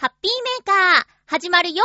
[0.00, 1.82] ハッピーメーカー、始まるよ。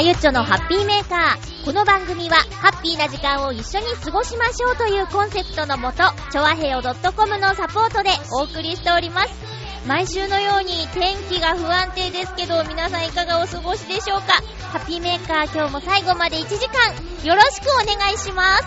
[0.00, 1.64] 30日、まゆっちょのハッピーメーカー。
[1.64, 9.28] この番組は、ハッピーな時間を一緒に過ごしましょうというコンセプトのもと、ちょわへよ .com のサポートでお送りしております。
[9.86, 14.42] 毎週のように天気が不安定ですけど、皆さんいかがお過ごしでしょうか？
[14.72, 16.94] ハッピーメーカー今日も最後まで1時間、
[17.24, 18.64] よろしくお願いします。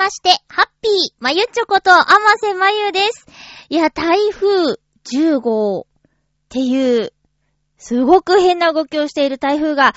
[0.00, 2.06] まして、ハッピー、まゆちょこと、あま
[2.40, 3.26] せまゆです。
[3.68, 5.84] いや、台風10号っ
[6.48, 7.12] ていう、
[7.76, 9.94] すごく変な動きをしている台風が、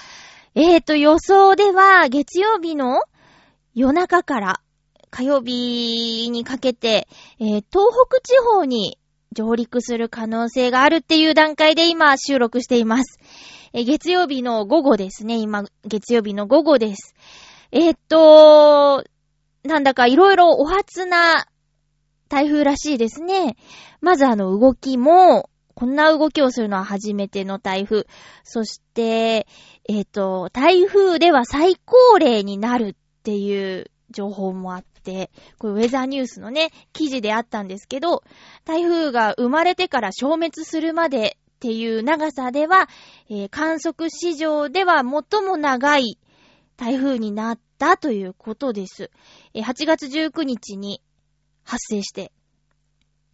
[0.55, 3.01] えーと、予想では、月曜日の
[3.75, 4.59] 夜中から
[5.09, 7.07] 火曜日にかけて、
[7.39, 8.99] えー東北地方に
[9.31, 13.19] 上陸する可能性があるっていう段階で今収録しています。
[13.71, 15.37] えー月曜日の午後ですね。
[15.37, 17.15] 今、月曜日の午後です。
[17.71, 19.05] えーっと、
[19.63, 21.47] なんだかいろいろお初な
[22.29, 23.55] 台風らしいですね。
[24.01, 28.05] まずあの動きも、こんな動きをするのは初めての台風。
[28.43, 29.47] そして、
[29.87, 38.23] えっ、と、台風では最高齢になるっていう情報もあって、これウェザーニュースのね、記事であったんですけど、
[38.65, 42.89] 台風が生まれてから消滅するまでっていう長さでは、
[43.29, 46.19] えー観測史上では最も長い
[46.77, 49.11] 台風になったということです。
[49.61, 51.01] 8月19日に
[51.63, 52.31] 発生して。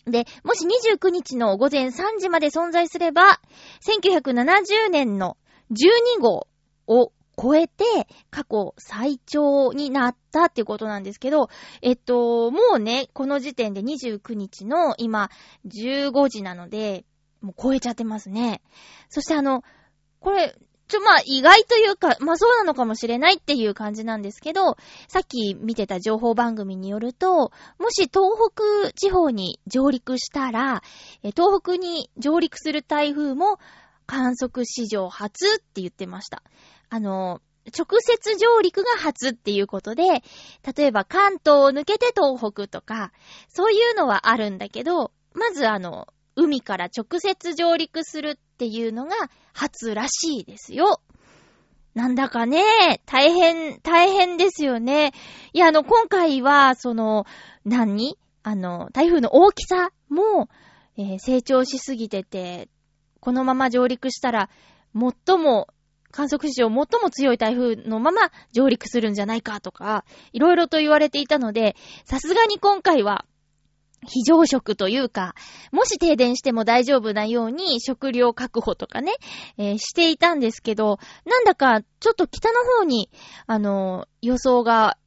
[0.06, 3.40] で、もし29日の午前3時まで存在すれば、
[3.81, 5.38] 1970年の
[5.72, 6.47] 12号
[6.88, 7.85] を超えて
[8.30, 11.50] 過去最長になったっていうことなんですけど、
[11.81, 15.30] えっと、もうね、この時点で29日の今
[15.66, 17.06] 15時なので、
[17.41, 18.62] もう超えちゃってますね。
[19.09, 19.63] そしてあの、
[20.19, 20.56] これ、
[20.89, 24.75] ちょ、まあ、意外というか、まあそうなのかもしれないっていう感じなんですけど、
[25.07, 30.81] さっき見てた情報番組によると、もし東北地方に上陸したら、
[31.22, 33.59] 東北に上陸する台風も
[34.07, 36.41] 観測史上初って言ってました。
[36.89, 37.39] あの、
[37.77, 40.23] 直接上陸が初っていうことで、
[40.75, 43.11] 例えば関東を抜けて東北とか、
[43.47, 49.15] そういうのはあるんだけど、まずあの、海から直接上陸するっていうのが
[49.53, 51.00] 初らしいですよ。
[51.94, 52.61] なんだかね、
[53.06, 55.13] 大変、大変ですよね。
[55.53, 57.25] いや、あの、今回は、その、
[57.63, 58.17] 何？
[58.44, 60.50] あの、台風の大きさも、
[60.97, 62.67] えー成長しすぎてて、
[63.21, 64.50] このまま上陸したら、
[64.94, 65.69] 最も、
[66.12, 70.03] 観測史上最も強い台風のまま上陸するんじゃないかとか、
[70.33, 73.23] いろいろと言われていたので、さすがに今回は、
[74.07, 75.36] 非常食というか、
[75.72, 79.13] もし停電しても大丈夫なように食料確保とかね、
[79.57, 83.10] えーしていたんですけど、なんだかちょっと北の方に、
[83.46, 84.98] あの、予想が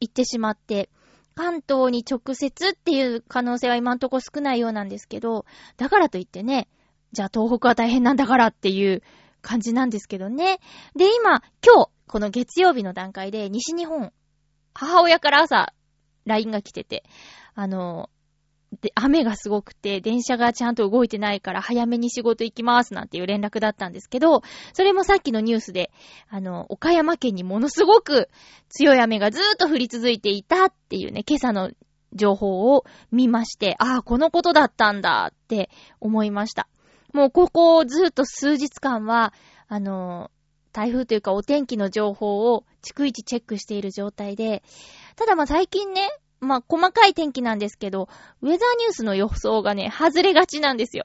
[0.00, 0.90] 行ってしまって、
[1.34, 5.46] 関東に直接っていう可能性は今んとこ少ないようなんですけど、
[5.76, 6.68] だからといってね、
[7.12, 9.02] じゃあ東北は大変なんだからっていう
[9.40, 10.60] 感じなんですけどね。
[10.94, 14.12] で、今、今日、この月曜日の段階で西日本、
[14.74, 15.72] 母親から朝、
[16.26, 17.04] LINE が来てて、
[17.54, 18.10] あの、
[18.82, 24.42] で、雨がすごくて、電車がちゃんと動いてないから早めに仕事行きますなんていう連絡だったんですけど、
[24.72, 25.92] それもさっきのニュースで、
[26.28, 28.28] あの、岡山県にものすごく
[28.68, 31.70] 強い雨がずーっと降り続いていたっていうね、今朝の
[32.12, 35.70] 情報を見まして、ああ、このことだったんだって
[36.00, 36.68] 思いました。
[37.12, 39.32] もうここずーっと数日間は、
[39.68, 40.32] あの、
[40.72, 44.64] 台風というかお天気の情報を逐一チェックしている状態で、
[45.16, 46.08] ただまあ最近ね、
[46.42, 48.08] まあ、細かい天気なんですけど、
[48.40, 51.04] ウェザーニュースの予想がね、外れがちなんですよ。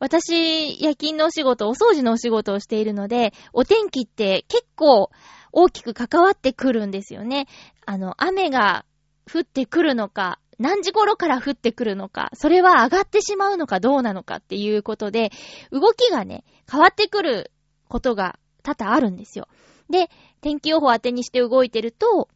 [0.00, 5.10] 私、夜勤のお仕事、お掃除のお仕事をしているので、お天気って結構
[5.52, 7.48] 大きく関わってくるんですよね。
[7.84, 8.86] あの、雨が
[9.30, 15.30] 降ってくるのか、何時頃から降ってくるのか、それは上がってしまうのかどうなのかっていうことで、
[15.70, 17.52] 動きがね、変わってくる
[17.88, 19.48] ことが多々あるんですよ。
[19.90, 20.08] で、
[20.40, 22.30] 天気予報当てにして動いてると、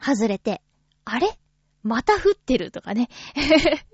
[0.00, 0.60] 外れて、
[1.04, 1.38] あれ？
[1.82, 3.08] また降ってるとかね。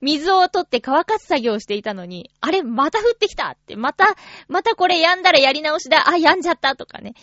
[0.00, 4.16] 水を取って乾かす作業をしていたのに、あれまた降ってきたって、また、
[4.48, 7.14] またこれやんだらやり直しだ、あ、やんじゃったとかね。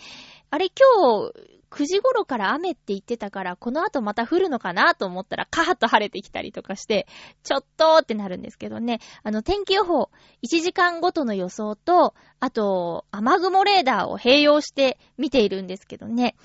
[0.50, 1.32] あれ今日、
[1.70, 7.06] 9時頃から雨って言ってたから、この後また降るのかなと思ったら、カーッと晴れてきたりとかして、
[7.42, 9.00] ちょっとってなるんですけどね。
[9.22, 10.10] あの、天気予報、
[10.42, 16.36] 1時間ごとの予想と、あと、雨雲レーダーを併用して見ているんですけどね。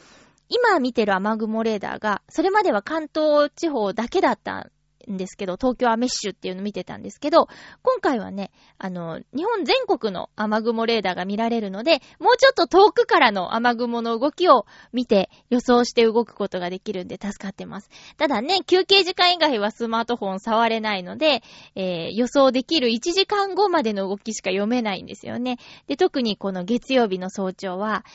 [0.50, 4.70] 今見てる雨雲レーダーが、それまでは関東地方だけだった
[5.10, 7.48] んですけど、東京アメッシュっていうの見てたんですけど、
[7.82, 17.90] 今回はね、あの、日本全国の雨雲レーダーが見られるので、もうちょっと遠くからの雨雲の動きを見て予想して動くことができるんで助かってます。
[18.18, 21.42] ただね、休憩時間以外はスマートフォン触れないので、
[21.76, 25.58] えー、予想できる1時間後までの動きしか読めないんですよね。
[25.88, 28.06] で、特にこの月曜日の早朝は、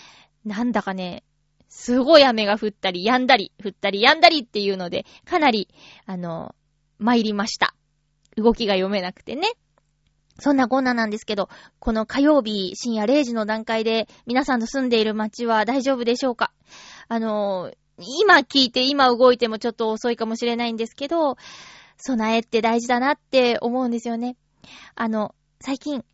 [0.45, 1.25] なんだかね、
[1.69, 5.69] すごい雨が降ったり、止んだり、降ったり、止んだりっていうので、かなり、
[6.07, 6.55] あの、
[6.99, 7.75] 参りました。
[8.37, 9.53] 動きが読めなくてね。
[10.41, 11.49] そんなこんななんですけど、
[11.81, 16.53] この火曜日深夜0時の段階で皆さんの住んでいる街は大丈夫でしょうか？
[17.09, 21.37] あの、今聞いて今動いてもちょっと遅いかもしれないんですけど、
[21.97, 24.37] 備えって大事だなって思うんですよね。
[24.95, 26.05] あの、最近、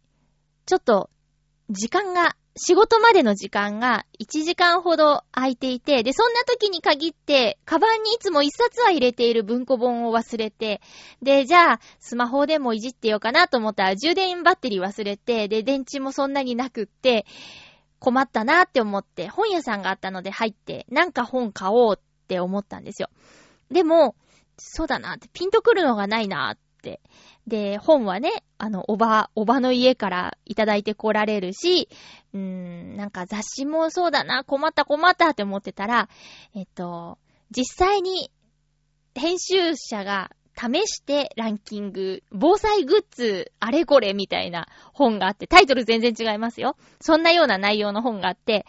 [0.65, 1.11] ちょっと、
[1.69, 10.81] 時間が仕事までの時間が1時間ほど空いていて、で、そんな時に限って、カバンにいつも1冊は入れている文庫本を忘れて、
[11.21, 17.27] で、じゃあ、スマホでもいじってようかなと思ったら、充電バッテリー忘れて、で、電池もそんなになくって、
[17.99, 23.09] 困ったなって思って、本屋さんがあったので入って、なんか本買おうって思ったんですよ。
[23.71, 24.15] でも、
[24.59, 27.01] そうだなって、ピンとくるのがないなって。
[27.47, 31.89] で、本はね、あの、おば、おばの家からいただいて来られるし、
[32.33, 36.09] うーん、なんか雑誌もそうだな、困った困ったって思ってたら、
[36.55, 37.19] えっと、
[37.51, 38.31] 実際に
[39.15, 46.77] 編集者が試してランキング、防災グッズあれこれみたいな本があって、タイトル全然違いますよ。
[47.01, 48.65] そんなような内容の本があって、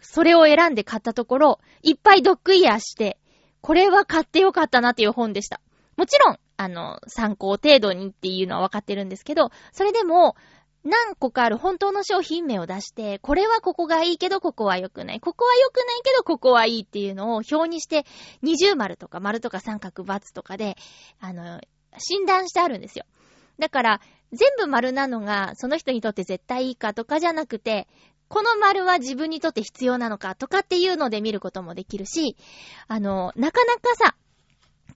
[0.00, 3.18] それを選んで買ったところ、いっぱいドッグイヤーして、
[3.60, 5.60] これは買ってよかったなっていう本でした。
[5.96, 10.36] もちろん、あの、参考程度にっていうのはわかってるんですけど、それでも、
[10.84, 15.20] 何個かある本当の商品名を出して、これはここがいいけどここは良くない。
[15.20, 18.04] ここは良くないけどここはいいっていうのを表にして、
[18.40, 20.76] 二重丸とか丸とか三角×とかで、
[21.18, 21.60] あの、
[21.98, 23.04] 診断してあるんですよ。
[23.58, 24.00] だから、
[24.32, 27.88] 全部丸なのがその人にとって絶対いいかとかじゃなくて、
[28.28, 32.36] この丸は自分にとって必要なのかとかっていうので見ることもできるし、
[32.86, 34.16] あの、なかなかさ、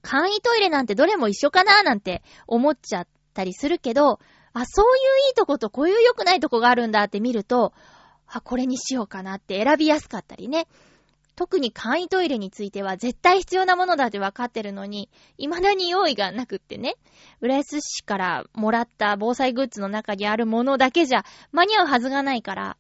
[0.03, 4.19] 簡易トイレなんてどれも一緒かななんて思っちゃったりするけど、
[4.53, 7.73] あ、そういういいとことこういう良くないとこがあるんだって見ると、
[8.27, 10.67] あ、これにしようかなって選びやすかったりね。
[11.37, 16.97] 特に簡易トイレについては絶対必要なものだって分かってるのに、未だに用意がなくってね、
[17.41, 22.77] 浦安市からもらった防災グッズの中にあるものだけじゃ間に合うはずがないから、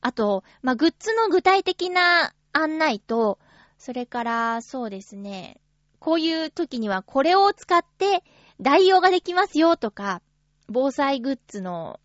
[0.00, 3.38] あと、まあ、グッズの具体的な案内と、
[3.78, 5.60] それから、そうですね、
[6.04, 8.22] こういう時にはこれを使って
[8.60, 10.20] 代用ができますよとか、
[10.68, 11.98] 防災グッズの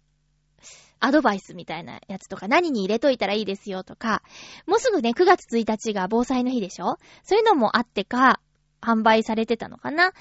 [1.02, 4.24] アドバイスみたいなやつとか何に入れといたらいいですよとか、
[4.66, 6.98] もうすぐね、9月1日が防災の日でしょ？
[7.24, 8.40] そういうのもあってか、
[8.82, 10.14] 販売されてたのかな？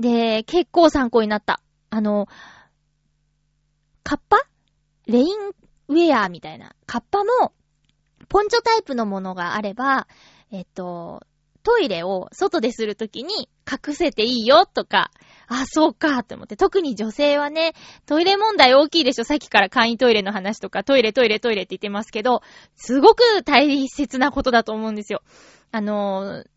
[0.00, 1.62] で、結構参考になった。
[1.90, 2.26] あの、
[4.02, 4.38] カッパ？
[5.06, 5.38] レイン
[5.86, 6.74] ウェアみたいな。
[6.86, 7.52] カッパも、
[8.28, 10.08] ポンチョタイプのものがあれば、
[10.50, 11.22] えっと、
[11.62, 15.10] トイレを外でするときに隠せていいよとか、
[15.46, 16.56] あ、そうかって思って。
[16.56, 17.74] 特に女性はね、
[18.06, 22.42] トイレ問題大きいでしょさっきから簡易トイレの話とか、トイレトイレトイレって言ってますけど、
[22.74, 25.22] すごく大切なことだと思うんですよ。
[25.70, 26.51] あのー、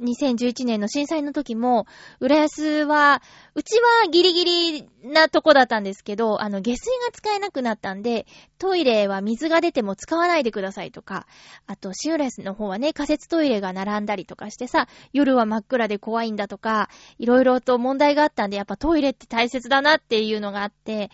[0.00, 1.86] 2011年の震災の時も、
[2.18, 3.22] 浦安は、
[3.54, 8.26] うちはギリギリなとこだったんですけど、あの、下水が使えなくなったんで、
[8.58, 11.26] トイレは水が出ても使わないでくださいとか、
[11.68, 21.10] あと、シ浦安の方はね、仮設トイレが並んだりとかしてさ、夜は真っ暗で怖いんだとか、いろいろと問題があったんで、やっぱトイレって大切だなっていうのがあって、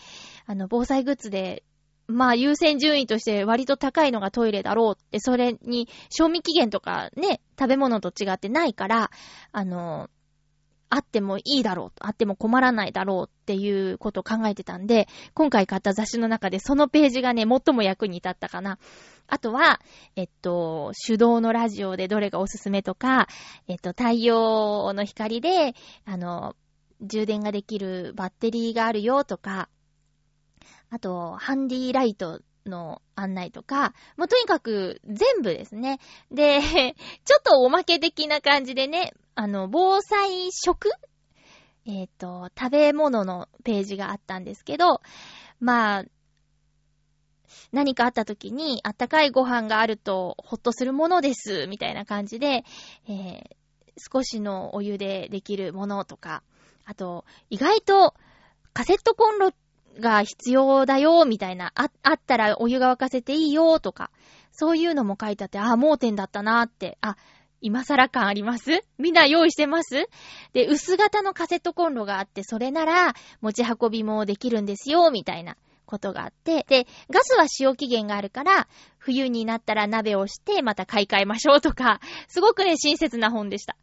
[0.46, 1.64] あの、防災グッズで
[2.10, 9.10] まあ優先順位として割と高いのがトイレだろうって、それに賞味期限とかね、食べ物と違ってないから、
[9.52, 10.10] あの、
[10.92, 18.78] あってもいいだろう、あっても困らないだろうっていうことを考えてたんで、今回買った雑誌の中でそのページがね、最も役に立ったかな。
[19.28, 19.80] あとは、
[20.16, 23.28] えっと、手動のラジオでどれがおすすめとか、
[23.68, 25.74] えっと、太陽の光で、
[26.04, 26.56] あの、
[27.00, 29.68] 充電ができるバッテリーがあるよとか、
[30.90, 36.00] あと、ハンディライトの案内とか、もうとにかく全部ですね。
[36.30, 36.60] で、
[37.24, 40.90] ちょっとおまけ的な感じでね、あの、防災食？
[41.86, 45.00] えっ、ー、と、食べ物のページがあったんですけど、
[45.60, 46.04] まあ、
[47.72, 52.64] 何かあった時に、あったかいご飯があるとほっとするものです、みたいな感じで、
[53.08, 53.42] えー、
[54.12, 56.42] 少しのお湯でできるものとか、
[56.84, 58.14] あと、意外と
[58.72, 59.54] カセットコンロっ
[59.98, 64.10] が必要だよ、みたいな、あ、あったらお湯が沸かせていいよ、とか、
[64.52, 67.16] そういうのも書いてあって、あ、盲点だったなって、あ、
[67.62, 68.84] 今更感あります？
[68.96, 70.08] みんな用意してます？
[70.54, 75.56] で、薄型のカセットコンロがあって、それなら持ち運びもできるんですよ、みたいな。
[75.90, 83.76] ことがあって、で、ガスは使用期限があるから、冬になったら鍋をしてまた買い替えましょうとか、 すごくね、親切な本でした。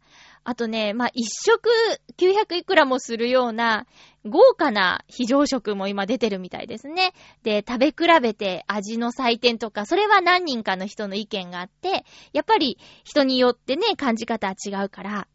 [0.44, 1.68] あとね、まあ、一食
[2.16, 3.86] 900いくらもするような
[4.24, 7.12] 豪華な非常食も今出てるみたいですね。
[7.42, 15.28] で、食べ比べて味の採点とか、それは何人かの人の意見があって、やっぱり人によってね、感じ方は違うから、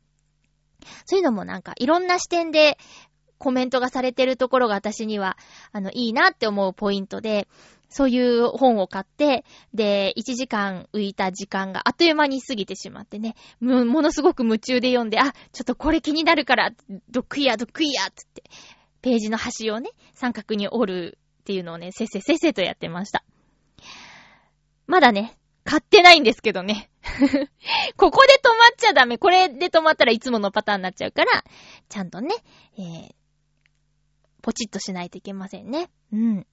[1.06, 2.77] そういうのもなんかいろんな視点で
[3.43, 5.38] コメントがされてるところが私には、
[5.73, 7.50] あの、いいなって思うポイントで、
[7.89, 16.71] そういう本を買って、で、1時間浮いた時間があっという間に過ぎてしまってね、ものすごく夢中で読んで、あ、ちょっとこれ気になるから、
[17.12, 18.43] ドックイヤードックイヤーつって、
[19.01, 23.25] ページの端をね、三角に折るっていうのをね、せっせせっせとやってました。
[24.88, 26.89] まだね、買ってないんですけどね。
[27.97, 29.17] ここで止まっちゃダメ。
[29.17, 31.43] これで止まったらいつものパターンになっちゃうから、
[31.89, 32.35] ちゃんとね、
[32.77, 33.15] えー、
[34.43, 35.89] ポチッとしないといけませんね。
[36.12, 36.47] うん。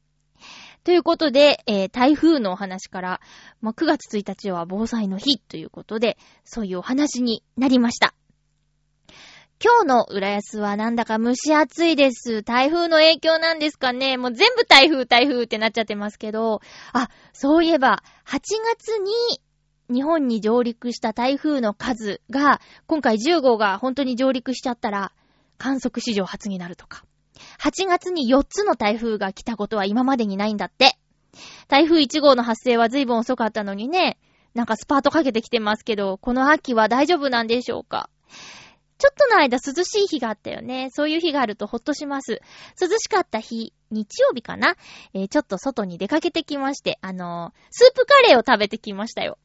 [0.84, 3.20] ということで、えー、台風のお話から、
[3.60, 8.14] まあ、9月1日は防災の日ということで、そういうお話になりました。
[9.62, 12.42] 今日の浦安はなんだか蒸し暑いです。
[12.42, 16.62] 台風の影響なんですかねもう全部台風台風ってなっちゃってますけど、
[16.94, 18.38] あ、そういえば、8
[18.78, 19.12] 月に
[19.94, 25.12] 日本に上陸した台風の数が、今回10号が本当に上陸しちゃったら、
[25.58, 27.04] 観測史上初になるとか。
[27.60, 30.96] 8月に4つの台風が来たことは今までにないんだって。
[31.68, 34.18] 台風1号の発生は随分遅かったのにね、
[34.54, 38.08] なんかスパートかけてきてますけど、この秋は大丈夫なんでしょうか
[38.96, 40.88] ちょっとの間涼しい日があったよね。
[40.90, 42.40] そういう日があるとほっとします。
[42.80, 44.76] 涼しかった日、日曜日かな
[45.12, 49.38] えー、ちょっと外に出かけてきまして、あのー、スープカレーを食べてきましたよ。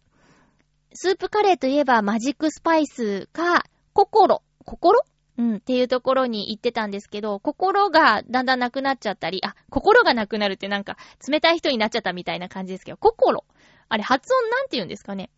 [0.94, 4.42] スープカレーといえばマジックスパイスか、心。
[4.66, 5.02] 心？
[5.38, 13.44] うん、っていうところに行ってたんですけど、心がだんだんなくなっちゃったり、あ、心がなくなるってなんか冷たい人になっちゃったみたいな感じですけど、心。
[13.90, 15.30] あれ発音なんて言うんですかね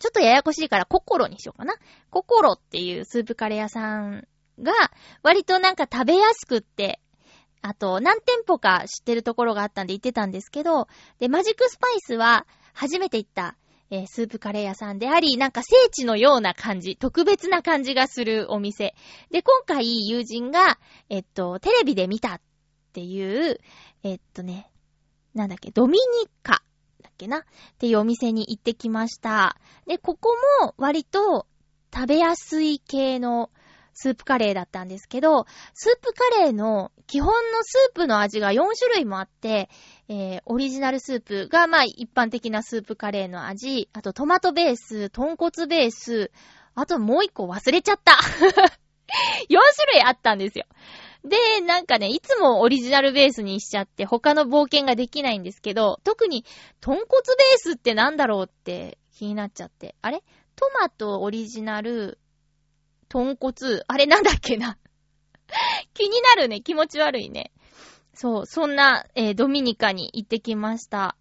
[0.00, 1.76] ちょっとややこしいから心にしようかな。
[2.10, 4.26] 心っていうスープカレー屋さん
[4.60, 4.72] が
[5.22, 7.00] 割となんか食べやすくって、
[7.62, 13.56] あと何店舗か知ってるところがあったんで行ってたんですけど、で、マジックスパイスは初めて行った
[13.90, 18.94] えー、スープカレー屋さんであり、なんか聖地のような感じ、特別な感じがするお店。
[19.30, 22.40] で、今回友人が、えっと、テレビで見たっ
[22.92, 23.60] ていう、
[24.02, 24.70] えっとね、
[25.34, 26.62] なんだっけ、ドミニカ
[27.02, 27.38] だっけな？
[27.38, 27.42] っ
[27.78, 29.56] ていうお店に行ってきました。
[29.86, 31.46] で、ここも割と
[31.92, 33.50] 食べやすい系の
[33.94, 39.68] スープカレーだったんですけど、スープカレーの基本のスープの味が4種類もあって、
[40.08, 46.30] えー、オリジナルスープが、まあ、一般的なスープカレーの味、あとトマトベース、豚骨ベース、
[46.74, 48.18] あともう一個忘れちゃった !4
[49.48, 50.66] 種類あったんですよ。
[51.24, 56.44] で、なんかね、いつもオリジナルベースにしちゃって他の冒険ができないんですけど、特に
[56.80, 59.94] 豚骨ベースってなんだろうって気になっちゃって。
[60.02, 60.22] あれ？
[60.56, 62.18] トマトオリジナル、
[63.14, 64.76] 豚骨、あれなんだっけな。
[65.94, 66.60] 気になるね。
[66.62, 67.52] 気持ち悪いね。
[68.12, 71.16] そう、そんな、えー、ドミニカに行ってきました。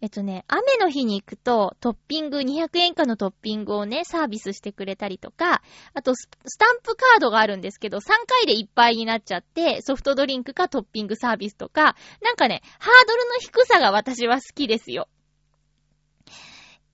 [0.00, 5.62] えっとね、雨の日に行くと、トッピング、200円以下のトッピングをね、サービスしてくれたりとか、
[5.94, 15.08] あとス、スタンプカードがあるんですけど、3回でいっぱいになっちゃって、ソフトドリンクかトッピングサービスとか、なんかね、ハードルの低さが私は好きですよ。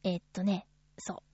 [0.02, 0.66] えっとね、
[0.98, 1.33] そう。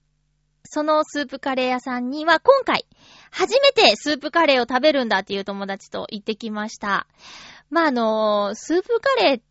[0.72, 2.86] そのスープカレー屋さんには今回、
[3.32, 7.08] 初めてスープカレーを食べるんだっていう友達と行ってきました。
[7.70, 9.42] まあ、あのー、スープカレ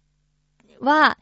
[0.79, 1.17] ーは、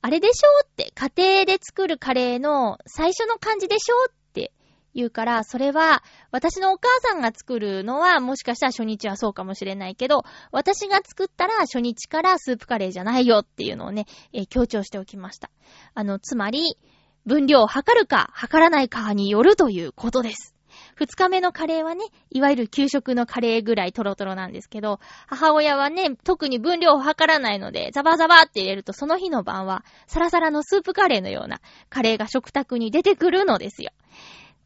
[0.00, 4.54] あれでしょって、家庭で作るカレーの最初の感じでしょって
[4.94, 15.50] 言うから、それは、私のお母さんが作るのは、もしかしたら初日はそうかもしれないけど、私が作ったら初日からスープカレーじゃないよっていうのをね、えー、強調しておきました。
[15.92, 16.78] あの、つまり、
[17.26, 20.54] 分量を測るか、測らないかによるということです。
[20.94, 33.90] 二日目のカレーはね、いわゆる給食のカレーぐらいトロトロなんですけど、母親はね、特に分量を測らないので、ザバザバって入れるとその日の晩は、サラサラのスープカレーのようなカレーが食卓に出てくるのですよ。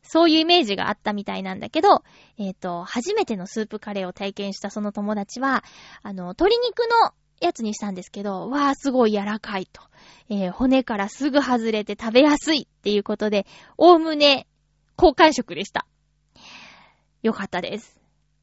[0.02, 2.02] そういうイメージがあったみたいなんだけど、
[2.38, 5.64] えっ、ー、と、初めてのスープカレーを体験したその友達は、
[6.02, 9.82] あの、鶏肉のやつにしたんですけど、わーすごい柔らかいと。
[10.28, 14.46] えー、骨からすぐ外れて食べやすいっていうことで、おおむね、
[14.96, 15.86] 好感触でした。
[17.22, 17.96] よかったです。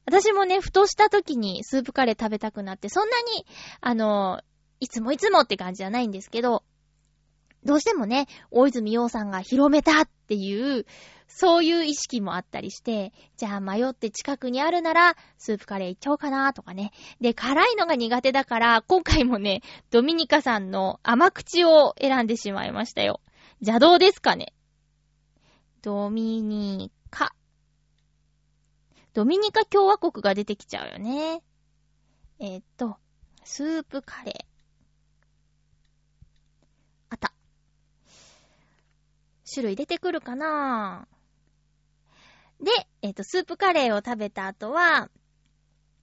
[0.05, 3.45] 私もね、ふとした時にスープカレー食べたくなって、そんなに、
[3.81, 4.41] あの、
[4.79, 6.63] いつもいつもって感じじゃないんですけど、
[7.65, 10.85] どうしてもね、大泉洋さんが広めたっていう、
[11.27, 16.91] そういう意識もあったりして、じゃあ迷って近くにあるなら、スープカレー行っちゃおうかなとかね。
[17.21, 23.21] で、辛いのが苦手だから、今回もね、ドミニカさんの甘口を選んでしまいましたよ。
[23.61, 24.53] 邪道ですかね
[25.81, 27.33] ドミニカ。
[29.13, 31.41] ドミニカ共和国が出てきちゃうよね。
[32.39, 32.97] えー、っと、
[33.43, 34.45] スープカレー。
[37.09, 37.33] あった。
[39.53, 41.07] 種類出てくるかな？
[42.61, 45.09] で、えっ、と、スープカレーを食べた後は、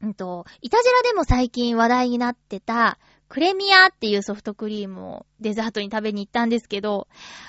[0.02, 7.06] うんと、イタジラでも最近話題になってた、クレミアっていうソフトクリームをデザートに食べに行ったんですけど、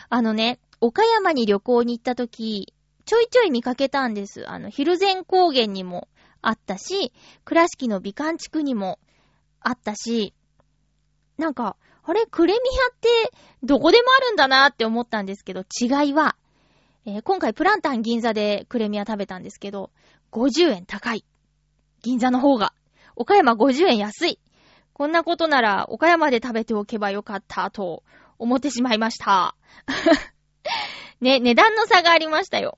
[0.10, 2.74] あのね、岡山に旅行に行った時、
[3.06, 4.48] ちょいちょい見かけたんです。
[4.48, 6.08] あの、ヒルゼン高原にも
[6.42, 7.14] あったし、
[7.46, 9.00] 倉敷の美観地区にも
[9.60, 10.34] あったし、
[11.38, 11.78] なんか、
[12.12, 13.32] あれ、クレミアって
[13.64, 16.36] どこでもあるんだなって思ったんですけど、違いは、
[17.06, 19.92] えー、今回プランタン銀座でクレミア食べたんですけど、
[20.34, 21.24] 50円高い。
[22.02, 22.74] 銀座の方が。
[23.16, 24.40] 岡山50円安い。
[24.92, 28.04] こんなことなら岡山で食べておけばよかったと
[28.38, 29.56] 思ってしまいました。
[31.22, 32.78] ね、値段の差がありましたよ。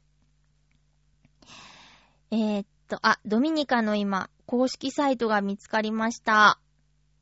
[2.30, 6.60] えー、っと、あ、ドミニカの今、公式サイトが見つかりました。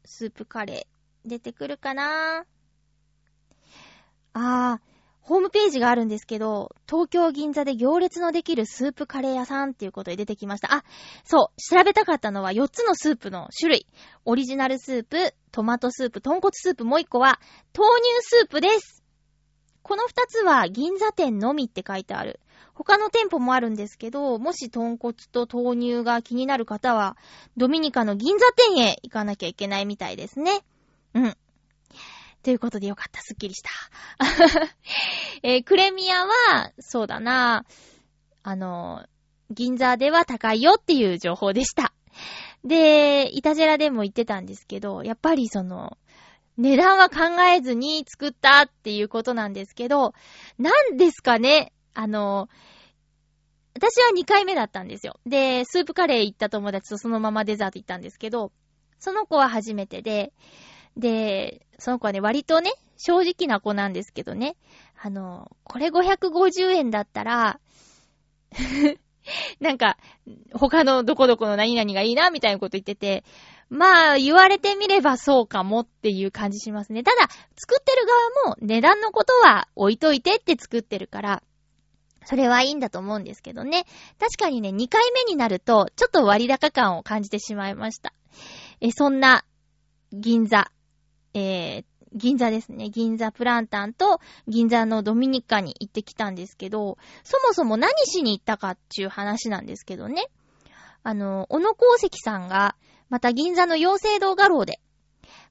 [0.04, 0.91] スープカレー。
[1.26, 2.46] 出てくるかな？
[4.34, 4.80] あー、
[5.22, 10.74] ホームページがあるんですけど、東京銀座で行列のできるスープカレー屋さんっていうことで出てきました。
[10.74, 10.84] あ、
[11.24, 13.88] そう、調べたかったのは4つのスープの種類。
[14.26, 17.40] オリジナルスープ、トマトスープ、豚骨スープ、もう1個は
[17.78, 19.04] 豆乳スープです。
[19.84, 22.40] この2つは銀座店のみって書いてある。
[22.74, 27.18] 他の店舗もあるんですけど、もし豚骨と豆乳が気になる方は、
[27.58, 30.64] ドミニカの銀座店へ行かなきゃいけないみたいですね。
[31.14, 31.38] うん。
[32.44, 33.22] ということでよかった。
[33.22, 33.70] すっきりした。
[35.44, 37.66] えー、クレミアは、そうだな、
[38.44, 39.06] あの、
[39.52, 41.94] 銀座では高いよっていう情報でした。
[42.64, 45.98] で、イタジェラでも言ってたんですけど、やっぱりその、
[46.58, 50.14] 値段は考えずに作ったっていうことなんですけど、
[50.58, 51.74] なんですかね？
[51.94, 52.50] あの、
[53.74, 55.20] 私は2回目だったんですよ。
[55.26, 58.52] で、スープカレー行った友達とそのままデザート行ったんですけど、
[59.00, 60.34] その子は初めてで、
[60.98, 64.56] で、その子はね、割とね、正直な子なんですけどね、
[65.02, 67.60] あの、これ550円だったら
[69.60, 69.98] なんか、
[70.54, 73.24] 他のどこどこの何々がいいな、みたいなこと言ってて、
[73.70, 77.04] まあ、言われてみればそうかもっていう感じしますね。
[77.04, 78.06] ただ、作ってる
[78.44, 81.44] 側も値段のことは置いといてって作ってるから、
[82.26, 83.86] それはいいんだと思うんですけどね。
[84.20, 88.14] 確かにね、2回目になると、ちょっと割高感を感じてしまいました。
[88.82, 89.46] え、そんな、
[90.12, 90.70] 銀座、
[91.34, 92.90] えー、銀座ですね。
[92.90, 100.30] 銀座プランタンと銀座のドミニカに行ってきたんですけど、そもそも何しに行ったかっていう話なんですけどね。
[101.04, 102.76] あの、小野功石さんが、
[103.10, 104.80] また銀座の妖精堂画廊で、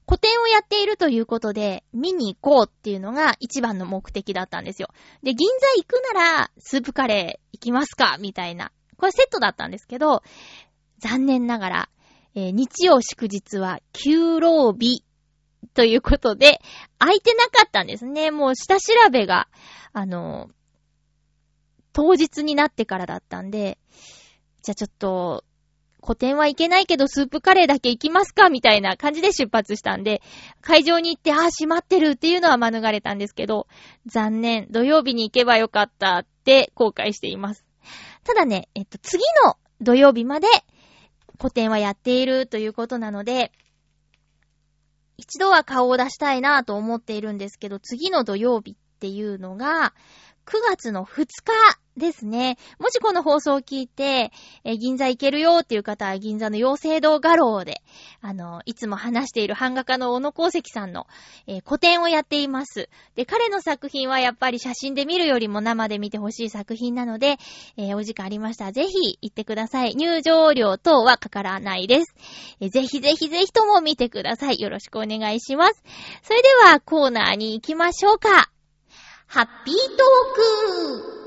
[0.05, 4.89] 個展をやっているということで、見に行こうっていうのが一番の目的だったんですよ。
[5.23, 8.71] で、銀座行くなら、スープカレー行きますかみたいな。
[8.97, 10.21] これセットだったんですけど、
[10.99, 11.89] 残念ながら、
[12.35, 15.03] えー日曜祝日は休労日
[15.73, 16.59] ということで、
[16.99, 18.31] 空いてなかったんですね。
[18.31, 19.47] もう下調べが、
[19.93, 20.49] あの、
[21.93, 23.77] 当日になってからだったんで、
[24.63, 25.43] じゃあちょっと、
[26.03, 30.21] 古典はいけないけどスープカレーだけ行きますかみたいな感じで出発したんで、
[30.61, 33.67] 会場に行って、ああ、閉まってるっていうのは免れたんですけど、
[34.07, 37.65] 残念、土曜日に行けばよかったって後悔しています。
[38.23, 40.47] ただね、えっと、次の土曜日まで
[41.39, 43.51] 古典はやっているということなので、
[45.17, 49.95] 一度は顔を出したいなぁと思っているんですけど、次の土曜日っっていうのが、
[50.45, 51.53] 9月の2日
[51.97, 52.57] ですね。
[52.79, 54.31] もしこの放送を聞いて、
[54.63, 57.81] え銀座行けるよっていう方は銀座の妖精堂画廊で、
[58.21, 61.07] あの、いつも話している版画家の小野功石さんの、
[61.47, 62.89] えー個展をやっています。
[63.15, 67.37] で、彼の作品はやっぱり写真で見るよりも生で見てほしい作品なので、
[67.77, 69.95] えーお時間ありましたらぜひ行ってください。
[69.95, 72.13] 入場料等はかからないです。
[72.59, 74.59] えーぜひぜひぜひとも見てください。
[74.59, 75.83] よろしくお願いします。
[76.23, 78.51] それではコーナーに行きましょうか。
[79.33, 81.21] ハッピートーク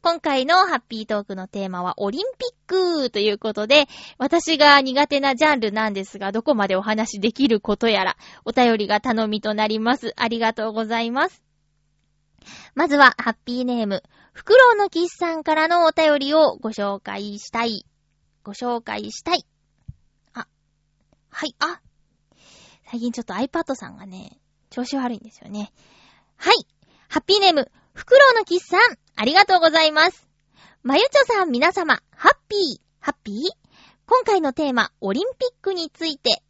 [0.00, 3.84] 今回のハッピートークのテーマはオリンピックということで、
[4.16, 10.14] 私が苦手なジャンルなんですが、どこまでお話できることやら、お便りが頼みとなります。
[10.16, 11.42] ありがとうございます。
[12.74, 17.84] まずは、ハッピーネーム、フクロウのキスさんからのお便りをご紹介したい。
[18.42, 19.44] ご紹介したい。
[20.32, 20.48] あ、
[21.28, 21.82] はい、あ。
[22.90, 25.74] 最近ちょっと iPad さんがね、調子悪いんですよね。
[26.38, 26.54] はい。
[27.08, 28.80] ハッピーネーム、フクロウのキスさん、
[29.16, 30.28] ありがとうございます。
[30.84, 33.34] まゆちょさん皆様、ハッピー、ハッピー？
[34.06, 36.42] 今回のテーマ、オリンピックについて。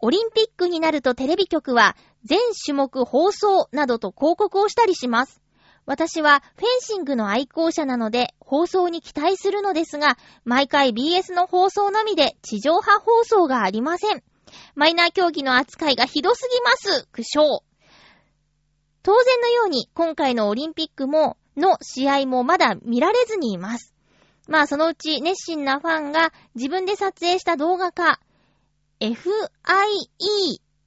[0.00, 5.40] オリンピックになるとテレビ局は、全種目放送などと広告をしたりします。
[5.86, 14.22] 私はフェンシングの愛好者なので放送に期待するのですが、毎回 BS の放送のみで地上波放送がありません。
[14.74, 17.08] マイナー競技の扱いがひどすぎます。
[17.12, 17.60] 苦笑。
[19.02, 23.92] 当然のように今回のオリンピックも、の試合もまだ見られずにいます。
[24.48, 28.20] まあそのうち熱心なファンが自分で撮影した動画か、
[29.00, 29.16] FIE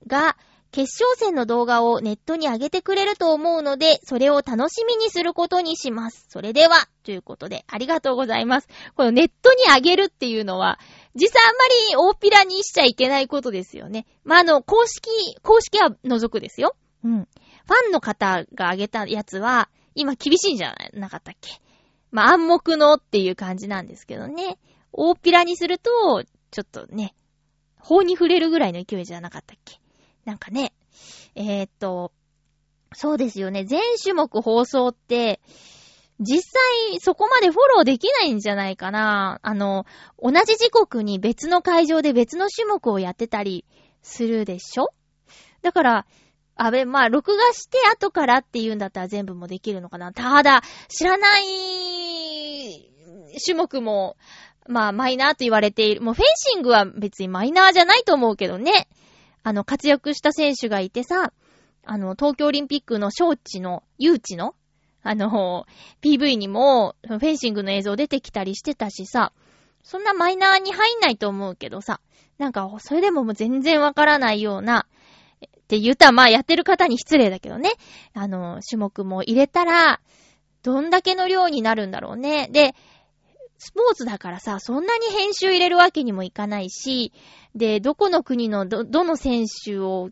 [0.07, 0.37] が
[0.71, 6.25] 決勝戦の動画をネットに上げてくれると思うので、それを楽しみにすることにします。
[6.29, 8.69] それでは、ということで、ありがとうございます。
[8.95, 10.79] このネットに上げるっていうのは、
[11.13, 14.05] 実際あんまり大っぴらにしちゃいけないことですよね。
[14.23, 15.09] まあ、あの、公式、
[15.43, 16.75] 公式は除くですよ。
[17.03, 17.27] うん。
[17.67, 21.61] ファンの方が上げたやつは、今厳しいんじゃなかったっけ？
[22.11, 24.57] まあ、暗黙のっていう感じなんですけどね。
[24.93, 27.15] 大っぴらにすると、ちょっとね、
[27.79, 29.79] 法に触れるぐらいの勢いじゃなかったっけ？
[30.25, 30.73] なんかね、
[31.35, 32.11] えー、っと、
[32.93, 33.63] そうですよね。
[33.63, 35.39] 全種目放送って、
[36.19, 39.39] 実際そこまでフォローできないんじゃないかな。
[39.41, 39.85] あの、
[40.21, 43.65] 同じ時刻に別の会場で別の種目をやってたり
[44.03, 44.93] するでしょ？
[45.61, 46.05] だから、
[46.55, 50.13] あべ、まあ、録画して後からって言うんだったら全部もできるのかな。
[50.13, 52.91] ただ、知らない
[53.43, 54.17] 種目も、
[54.67, 56.01] まあ、マイナーと言われている。
[56.01, 58.87] もうフェンシングは別にマイナーじゃないと思うけどね。
[59.43, 61.33] あの、活躍した選手がいてさ、
[61.83, 64.55] あの、東京オリンピックの招致の、誘致の、
[65.03, 65.65] あの、
[66.03, 69.33] PV にも、フェンシングの映像出てきたりしてたしさ、
[69.83, 72.01] そんなマイナーに入んないと思うけどさ、
[72.37, 74.85] なんか、それでももう全然わからないような、
[75.71, 77.71] って言ったら、まあやってる方に失礼だけどね。
[78.13, 80.01] あの、種目も入れたら、
[80.63, 82.49] どんだけの量になるんだろうね。
[82.51, 82.75] で、
[83.57, 87.13] スポーツだからさ、そんなに編集入れるわけにもいかないし、
[87.55, 90.09] で、どこの国のど、どの選手を、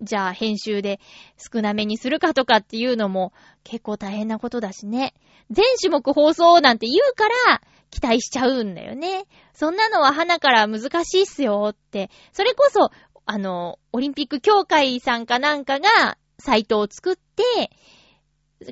[0.00, 1.00] じゃあ編集で
[1.36, 3.32] 少なめにするかとかっていうのも
[3.64, 5.14] 結構大変なことだしね。
[5.50, 7.60] 全種目放送なんて言うから
[7.90, 9.24] 期待しちゃうんだよね。
[9.52, 12.10] そんなのは花から難しいっすよって。
[12.32, 12.90] それこそ、
[13.24, 17.70] あの、オリンピック協会さんかなんかがサイトを作って、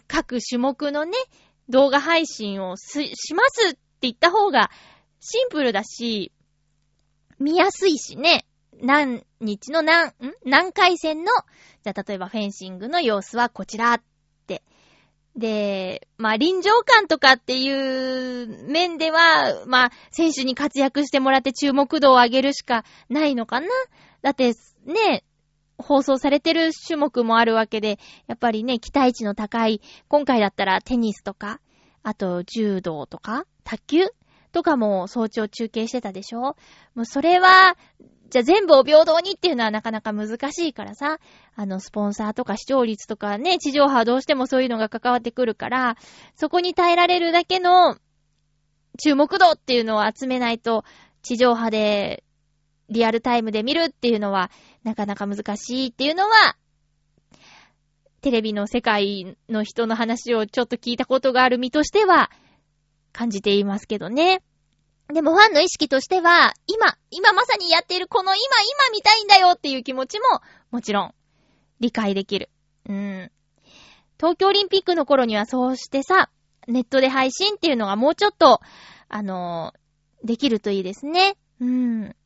[0.09, 1.13] 各種目のね、
[1.69, 4.71] 動画配信をすしますって言った方が
[5.21, 6.33] シンプルだし、
[7.39, 8.47] 見やすいしね。
[8.83, 10.13] 何日の何、ん？
[10.45, 11.33] 何回戦の、
[11.83, 14.03] じゃあ例えばフェンシングの様子はこちらっ
[14.47, 14.63] て。
[15.37, 23.69] で、まあ臨場感とかっていう面では、まあ選手に活躍してもらって注目度を上げるしかないのかな。
[24.23, 24.55] だって、
[24.85, 25.25] ね、
[25.79, 31.61] 放送されてる種目もあるわけで、やっぱりね、期待値の高い、今回だったらテニスとか、
[32.03, 34.07] あと柔道とか、卓球
[34.53, 36.57] とかも早朝中継してたでしょ？
[36.95, 37.77] もうそれは、
[38.31, 41.19] じゃあ全部を平等にっていうのはなかなか難しいからさ、
[41.57, 45.97] あの、スポンサーとか視聴率とかね、地上波どうしてもそういうのが関わってくるから、
[46.37, 47.97] そこに耐えられるだけの
[49.03, 50.85] 注目度っていうのを集めないと、
[51.23, 52.23] 地上波で
[52.91, 54.51] リアルタイムで見るっていうのは、
[54.83, 56.57] なかなか難しいっていうのは、
[58.21, 62.31] テレビの世界の人の話をちょっと聞いたことがある身としては、
[63.13, 64.43] 感じていますけどね。
[65.09, 71.15] でもファンの意識としては、今、今まさにやっているこの今、今見たいんだよっていう気持ちも、もちろん、
[71.81, 72.51] 理解できる。
[72.89, 73.33] うん。
[74.19, 76.31] 東京オリンピックの頃にはそうしてさ、
[76.69, 78.61] ネットで配信っていうのがもうちょっと、
[79.09, 81.37] あのー、できるといいですね。
[81.61, 82.17] うん。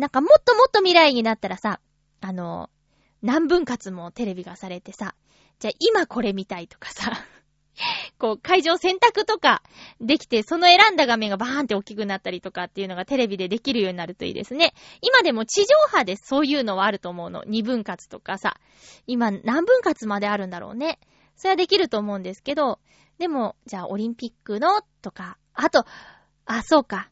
[0.00, 1.78] なんかもっともっと未来になったらさ、
[2.22, 2.70] あの、
[3.22, 5.14] 何分割もテレビがされてさ、
[5.58, 7.12] じゃあ今これ見たいとかさ、
[8.18, 9.62] こう、会場選択とか
[10.00, 14.72] できて、その選んだ画面がバーンって大きくなったりとかっていうのがテレビでできるようになるといいですね。
[15.02, 17.44] 今でも地上波でそういうのはあると思うの。
[17.46, 18.56] 二分割とかさ。
[19.06, 20.98] 今何分割まであるんだろうね。
[21.36, 22.80] それはできると思うんですけど、
[23.18, 25.84] でも、じゃあオリンピックのとか、あと、
[26.46, 27.10] あ、そうか。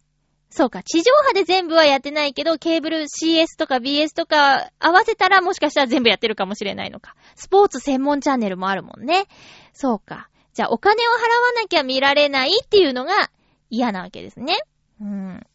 [0.51, 7.15] そうか、地上波で全部はやってないけど、ケーブル CS とか BS とか合わせたらもしかしたら全部やってるかもしれないのか。
[7.37, 9.27] スポーツ専門チャンネルもあるもんね。
[9.75, 10.29] そうか。
[10.55, 13.31] じゃあお金を払わなきゃ見られないっていうのが
[13.71, 14.57] 嫌なわけですね。
[15.01, 15.47] うん。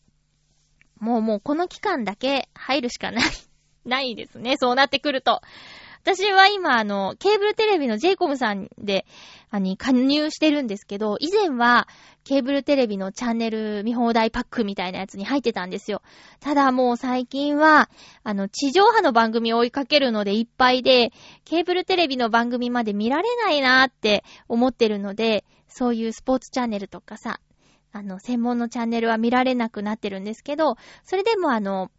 [0.99, 3.23] もうもうこの期間だけ入るしかない。
[3.86, 4.56] ないですね。
[4.58, 5.41] そうなってくると。
[6.03, 9.06] 私は今、あの、ケーブルテレビの j イコムさんで、
[9.55, 11.87] あに、加入してるんですけど、以前は、
[12.23, 16.01] ケーブルテレビのチャンネル見放題パックみたいなやつに入ってたんですよ。
[16.39, 17.87] ただもう最近は、
[18.23, 21.11] あの、地上波の番組を追いかけるのでいっぱいで、
[21.45, 27.39] ケーブルテレビの番組まで見られないなーって思ってるので、そういうスポーツチャンネルとかさ、
[27.91, 31.91] あの、専門のチャンネルは見られなくなってるんですけど、それでもあの、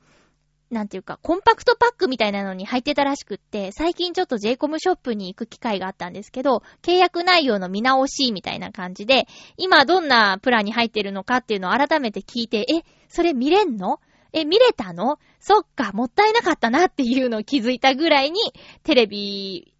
[0.70, 14.00] なんていうか、コンパクトパックみたいなのに入ってたらしくって、最近ちょっと j コムショップに行く機会があったんですけど、契約内容の見直しみたいな感じで、今どんなプランに入ってるのかっていうのを改めて聞いて、え、それ見れんの？
[14.32, 15.18] え、見れたの？
[15.38, 18.40] そっか、もったいなかったなっていうのを気づいたぐらいに、
[18.82, 19.72] テレビ、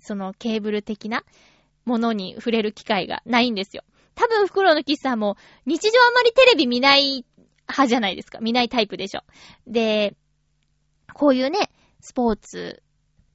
[0.00, 1.24] そのケーブル的な
[1.86, 3.82] ものに触れる機会がないんですよ。
[4.14, 7.24] 多分、袋のキスさんも、日常あまりテレビ見ない
[7.68, 8.38] 派じゃないですか。
[8.40, 9.22] 見ないタイプでしょ。
[9.66, 10.14] で、
[11.16, 12.82] こういうね、スポーツ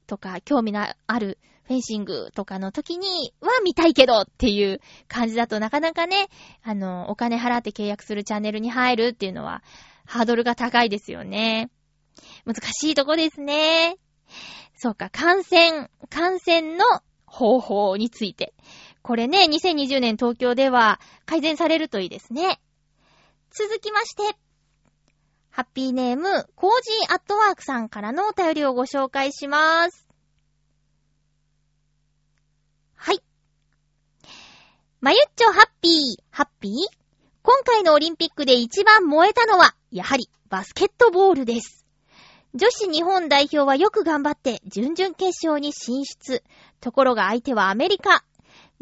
[0.06, 6.28] とか興味のあるフェンシングとかの時には見たいけどっていう感じだとなかなかね、
[6.62, 9.64] あの、お金払って契約するチャンネルに入るっていうのは
[10.06, 11.72] ハードルが高いですよね。
[12.46, 13.98] 難しいとこですね。
[14.78, 16.86] そうか、観戦、観戦の
[17.26, 18.54] 方法について。
[19.02, 22.62] これね、2020年東京では改善されるといいですね。
[23.50, 24.38] 続きまして、
[25.52, 30.08] ハッピーネーム、コージーアットワークさんからのお便りをご紹介します。
[32.96, 33.22] はい。
[35.02, 36.72] まゆっちょハッピー、ハッピー？
[37.42, 41.86] 今回のオリンピックで一番燃えたのは、やはりバスケットボールです。
[42.54, 46.44] 女子日本代表はよく頑張って準々決勝に進出。
[46.80, 48.24] ところが相手はアメリカ。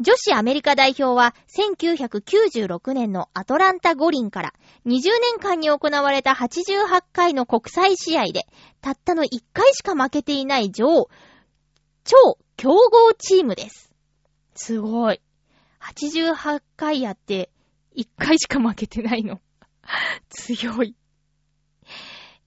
[0.00, 4.54] 女子アメリカ代表は1996年のアトランタ五輪から
[4.86, 8.46] 20年間に行われた88回の国際試合で
[8.80, 11.10] たったの1回しか負けていない女王、
[12.04, 12.16] 超
[12.56, 13.92] 強豪チームです。
[14.54, 15.20] すごい。
[15.82, 17.50] 88回やって
[17.94, 19.38] 1回しか負けてないの。
[20.30, 20.96] 強い。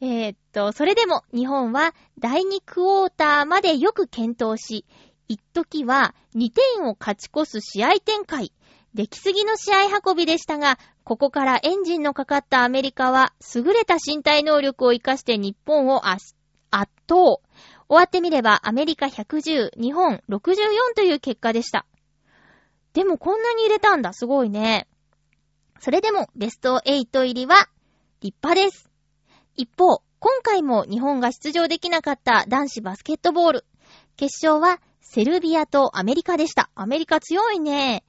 [0.01, 4.87] えー、っと、それでも日本は第2クォーターまでよく検討し、
[5.33, 8.53] 一時は2点を勝ち越す試合展開。
[8.93, 16.35] 出来すぎの試合運びでしたが、ここからエンジンのかかったアメリカは、優れた身体能力を活かして日本を圧
[16.69, 16.85] 倒。
[17.09, 17.41] 終
[17.89, 20.45] わってみれば、アメリカ110、日本64
[20.95, 21.87] という結果でした。
[22.93, 24.13] でもこんなに入れたんだ。
[24.13, 24.87] すごいね。
[25.79, 27.69] それでも、ベスト8入りは、
[28.21, 28.87] 立派です。
[29.55, 33.65] 一方、今回も日本が出場できなかった男子バスケットボール。
[34.15, 36.71] 決勝はセルビアとアメリカでした。
[36.73, 38.03] アメリカ強いね。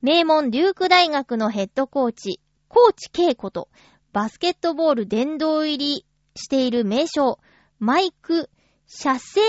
[0.00, 3.68] 名門デューク大学のヘッドコーチ、コーチケイこと、
[4.12, 7.38] バスケットボール殿堂入りしている名称、
[7.78, 8.48] マイク・
[8.86, 9.40] シャセ、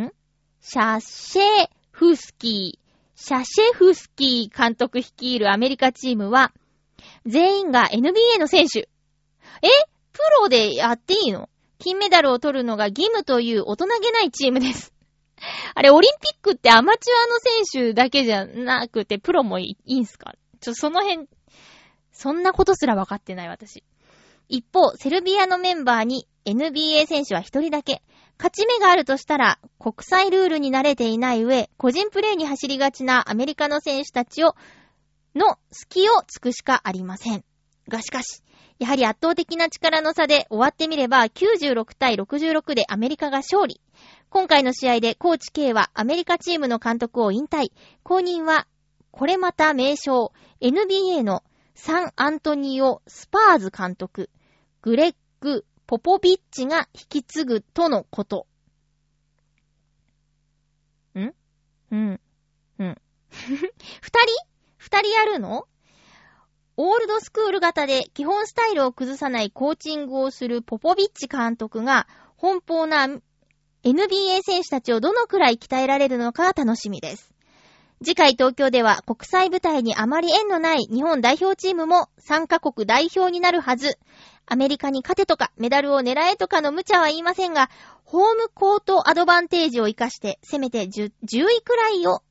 [0.00, 0.12] ん？
[0.60, 6.52] シャシェフスキー、シャシェフスキー監督率いるアメリカチームは、
[7.24, 8.80] 全員が NBA の選手。
[8.80, 8.88] え？
[10.12, 11.48] プロでやっていいの？
[11.78, 14.92] 金メダルを取るのが義務という大人げないチームです。
[15.74, 17.38] あれ、オリンピックってアマチュアの
[17.72, 20.34] 選手だけじゃなくて、プロもいいんすか？
[20.60, 21.26] ちょ、その辺、
[22.12, 23.82] そんなことすら分かってない私。
[24.48, 28.02] 一方、セルビアのメンバーに NBA 選手は一人だけ。
[28.38, 34.54] 勝ち目があるとしたら、国際ルールに慣れていない上、個人プレーに走りがちなアメリカの選手たちを、
[35.34, 37.44] の隙をつくしかありません。
[37.88, 38.42] がしかし、
[38.78, 43.80] やはり圧倒的な力の差で終わってみれば96対66でアメリカが勝利。
[44.30, 47.72] 今回の試合でコーチ K はアメリカチームの監督を引退。
[48.04, 48.68] 後任は、
[49.10, 51.42] これまた名称、NBA の
[51.74, 54.30] サンアントニオ・スパーズ監督、
[54.82, 58.46] グレッグ・ポポビッチが引き継ぐとのこと。
[61.16, 61.34] ん？
[61.90, 62.20] うん。
[62.78, 62.96] うん。
[63.32, 63.70] 二人？
[64.76, 65.66] 二人やるの？
[66.76, 72.06] オールドスクール型で基本スタイルを崩さないコーチングをするポポビッチ監督が
[72.38, 73.08] 奔放な
[73.82, 77.32] NBA 選手たちをどのくらい鍛えられるのか楽しみです。
[78.02, 83.98] 次回東京では国際舞台にあまり縁のない日本代表チームも参加国代表になるはず。
[84.46, 87.70] アメリカに勝てとかメダルを狙えとかの無茶は言いませんが、
[88.04, 92.22] ホームコートアドバンテージを活かして、せめて 10, 10位くらいを、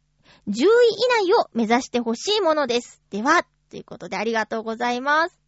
[0.48, 3.02] 10位以内を目指してほしいものです。
[3.10, 5.40] では、ということでありがとうございます。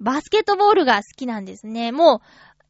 [0.00, 1.90] バスケットボールが好きなんですね。
[1.90, 2.20] もう、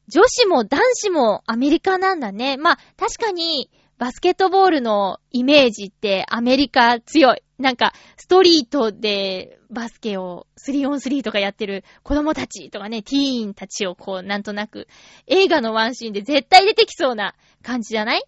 [0.09, 2.57] 女子も男子もアメリカなんだね。
[2.57, 7.42] まあ、確かに、バスケットボールのイメージってアメリカ強い。
[7.59, 14.87] なんか、ストリートでバスケを 3on3 とかやってる子供たちとかね、ティーンたちをこう、なんとなく、
[15.27, 18.23] 映画のワンシーンで絶対出てきそうな感じじゃない？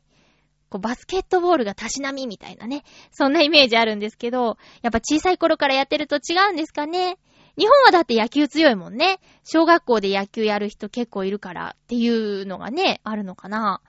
[0.68, 2.82] こう、バスケットボールがたしなみみたいなね。
[3.12, 7.16] そんなイメージあるんですけど、やっぱ小さい頃からやってると違うんですかね？
[7.60, 9.20] 日本はだって野球強いもんね。
[9.44, 13.82] 小学校で野球やる人結構いるからっていうのがね、あるのかな。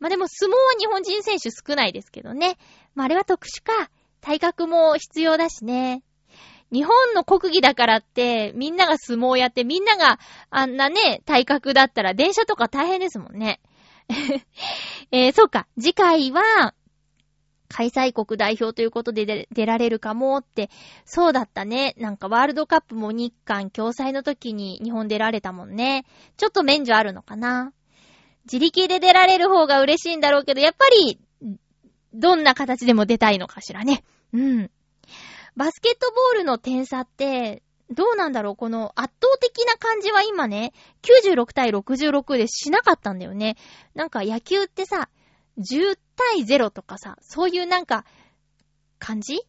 [0.00, 2.58] まあ、でも相撲は日本人選手少ないですけどね。
[2.96, 3.90] まあ、あれは特殊か。
[4.20, 6.02] 体格も必要だしね。
[6.72, 10.18] 日本の国技だからって、みんなが相撲やって、みんなが
[10.50, 13.60] あんなね、体格だったら電車とか大変ですもんね。
[15.12, 15.68] えー、そうか。
[15.78, 16.74] 次回は、
[17.72, 20.70] 開催国代表ということで出られるかもって、
[21.06, 21.94] そうだったね。
[21.98, 26.04] なんかワールドカップも日韓共催の時に日本出られたもんね。
[26.36, 27.72] ちょっと免除あるのかな。
[28.44, 31.18] 自力で出られる方が嬉しいんだろうけど、やっぱり、
[32.12, 34.04] どんな形でも出たいのかしらね。
[34.32, 34.70] うん。
[35.56, 43.56] バスケットボールの点差って、どうなんだろうこの圧倒的な感じは今ね、96対66でしなかったんだよね。
[43.94, 45.08] なんか野球ってさ、
[45.58, 48.04] 10対0とかさ、そういうなんか、
[48.98, 49.40] 感じ？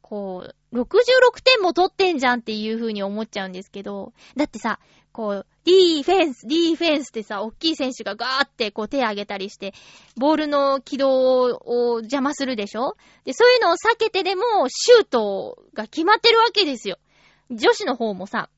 [0.00, 4.80] こう、66点も取ってんじゃんっていう風に思っちゃうんですけど、だってさ、
[5.12, 9.74] こう、ディーフェンス、ディーフェンスってさ、大きい選手がガーってこう手上げたりして、
[10.16, 12.96] ボールの軌道を邪魔するでしょ？
[13.24, 16.98] で、そういうのを避けてでも、シュートが決まってるわけですよ。
[17.50, 18.48] 女子の方もさ、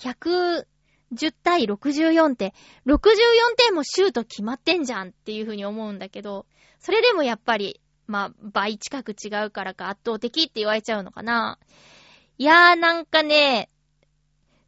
[0.00, 0.66] 100
[1.14, 2.54] 10対64って、
[2.86, 3.02] 64
[3.56, 6.46] 点もシュート決まってんじゃんっていう風に思うんだけど、
[6.78, 11.58] それでもやっぱり、まあ、倍近く違うからか圧倒的って言われちゃうのかな。
[12.38, 13.68] いやーなんかね、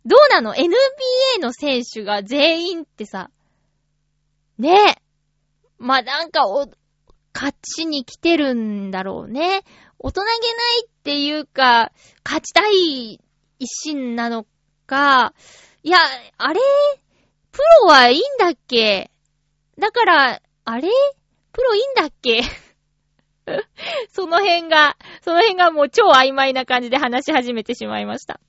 [0.05, 3.31] どうなの ?NBA の選手が全員ってさ、
[4.59, 5.01] ね。
[5.79, 6.69] まあ、なんかお、
[7.33, 9.63] 勝ちに来てるんだろうね。
[9.99, 11.93] 大人げないっていうか、
[12.25, 13.21] 勝ちたい
[13.59, 14.47] 一心なの
[14.87, 15.35] か、
[15.83, 15.99] いや、
[16.37, 16.61] あれ？
[17.53, 19.11] プロはいいんだっけ？
[19.79, 20.91] だから、あれ？
[21.53, 22.43] プロいいんだっけ？
[24.13, 28.41] その辺が、その辺がもう超曖昧な感じで話し始めてしまいました。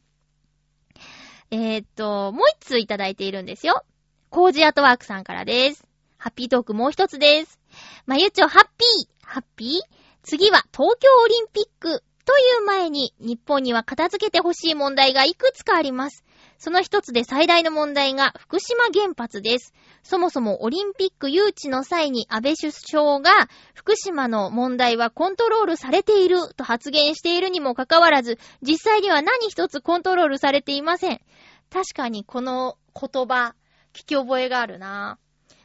[1.51, 3.85] えー、っと、もう一通いただいているんですよ。
[4.29, 5.85] コージアートワークさんからです。
[6.17, 7.59] ハッピートークもう一つです。
[8.05, 9.81] まゆちょ、ハッピーハッピー
[10.23, 16.23] 次は東京オリンピックという前に日本には片付けてほしい問題がいくつかあります。
[16.61, 19.73] その一つで最大の問題が福島原発です。
[20.03, 23.31] そもそもオリンピック誘致の際に安倍首相が
[23.73, 31.21] 福島の問題はコントロールされていると発言しているにもかかわらず、実際には何一つコントロールされていません。
[31.71, 33.55] 確かにこの言葉、
[33.91, 35.17] 聞き覚えがあるな。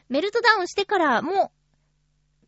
[0.09, 1.51] メルトダウンしてからも、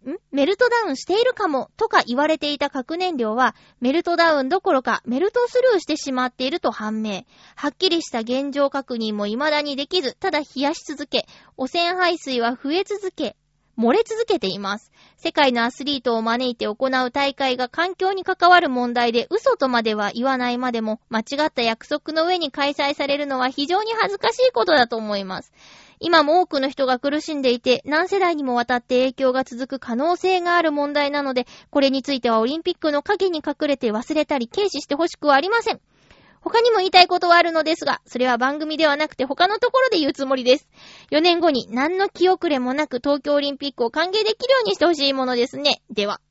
[0.06, 0.18] ん？
[0.32, 7.24] メルトダウンしているかもとか言われていた核燃料は、メルトダウンどころかメルトスルーしてしまっていると判明。
[7.56, 11.26] はっきりした現状確認も未だにできず、ただ冷やし続け、
[11.58, 13.36] 汚染排水は増え続け、
[13.80, 14.92] 漏れ続けています。
[15.16, 25.54] 世界のアスリートを招いて行う大会が環境に関わる問題で嘘とまでは言わないまでも間違った約束の上に開催されるのは非常に恥ずかしいことだと思います。
[26.02, 35.80] 今も多くの人が苦しんでいて何世代にもわたって影響が続く可能性がある問題なのでこれについてはオリンピックの影に隠れて忘れたり軽視してほしくはありません。
[36.42, 40.68] 他にも言いたいことはあるのですが、それは番組ではなくて他のところで言うつもりです。
[41.12, 45.82] 4年後に何の気遅れもなく東京オリンピックを歓迎できるようにしてほしいものですね。
[45.90, 46.22] では。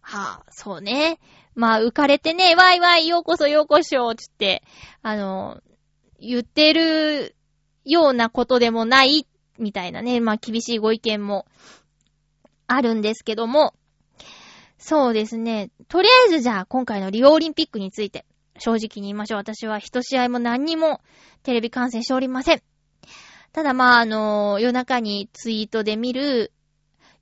[0.00, 1.18] はあ、そうね。
[1.54, 4.62] まあ、浮かれてね、わいわい、ようこそようこしょ、つって、
[5.02, 5.62] あの、
[6.20, 7.34] 言ってる
[7.84, 9.26] ようなことでもない、
[9.58, 11.46] みたいなね、まあ、厳しいご意見も
[12.66, 13.74] あるんですけども、
[14.78, 15.70] そうですね。
[15.88, 18.26] とりあえずじゃあ、今回のリオオリンピックについて、
[18.58, 19.38] 正直に言いましょう。
[19.38, 21.00] 私は一試合も何にも
[21.42, 22.62] テレビ観戦しておりません。
[23.52, 26.52] ただまあ、あの、夜中にツイートで見る、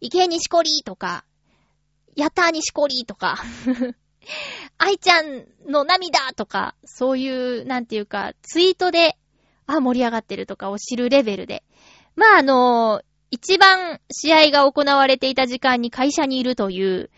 [0.00, 1.24] 池にしこりとか、
[2.16, 3.38] やったーにしこりとか
[4.78, 7.28] 愛ちゃんの涙とか、そうい
[7.60, 9.16] う、なんていうか、ツイートで、
[9.66, 11.64] あ、盛り上がってるとかを知るレベルで。
[12.16, 17.10] まあ、あの、一番試合が行われていた時間に会社にいるという、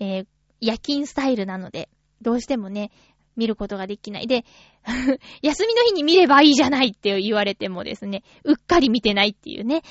[0.00, 0.26] えー、
[0.60, 1.88] 夜勤スタイルなので、
[2.22, 2.90] どうしてもね、
[3.36, 4.26] 見ることができない。
[4.26, 4.44] で、
[5.42, 9.82] 休みの日に見ればいいじゃないって言われてもですね、うっかり見てないっていうね。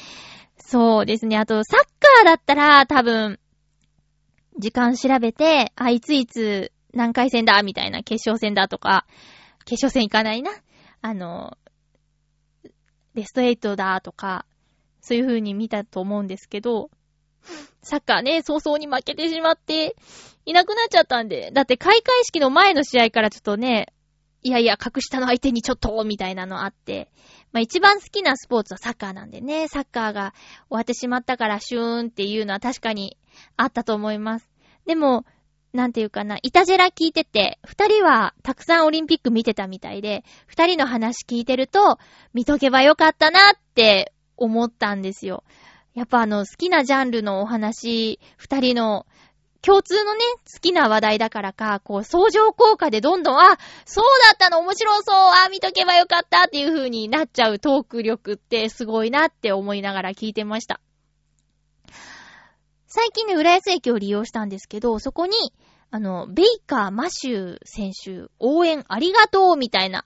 [0.57, 1.37] そうですね。
[1.37, 3.39] あと、サッカーだったら多分、
[4.57, 9.05] 時間調べて、あ、いついつ何回戦だみたいな決勝戦だとか、
[9.65, 10.51] 決勝戦行かないな。
[11.01, 11.57] あの、
[13.13, 14.45] ベスト8だとか、
[15.01, 16.89] そういう風に見たと思うんですけど、
[17.81, 19.95] サッカーね、早々に負けてしまって、
[20.45, 23.93] いなくなっちゃったんで、だって開会式の前の試合からちょっとね、
[24.41, 27.09] いやいや、格下の相手にちょっと、みたいなのあって、
[27.53, 30.33] まあ一番好きなスポーツはサッカーなんでね、サッカーが
[30.69, 33.17] 終わってしまったからシューンっていうのは確かに
[33.55, 34.49] あったと思います。
[34.85, 35.25] でも、
[35.71, 41.97] なんていうかな、イタジェラ聞いてて、二人はたくさんオリンピック見てたみたいで、二人の話聞いてると、
[42.33, 45.43] 見とけばよかったなって思ったんですよ。
[45.93, 49.05] やっぱあの、好きなジャンルのお話、二人の
[49.63, 50.19] 共通のね、
[50.53, 55.15] 好きな話題だからか、こう、相乗効果でどんどん、あ、そうだったの面白そう、
[55.45, 60.81] あ、見とけばよかったっていう風になっちゃうトーク力ってすごいなって思いながら聞いてました。
[62.87, 65.33] 最近ね、浦安駅を利用したんですけど、そこに、
[65.91, 70.05] あの、ベイカー・マシュー選手、応援ありがとうみたいな、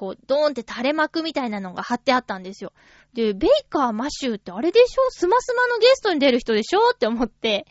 [0.00, 2.72] こう、ドーンって垂れ幕みたいなのが貼ってあったんですよ。
[3.12, 5.10] で、ベイカー・マシューってあれでしょ？
[5.10, 6.92] スマスマのゲストに出る人でしょ？
[6.94, 7.66] って思って。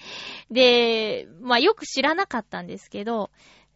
[0.51, 3.31] で、まあよく知らなかったんですけど、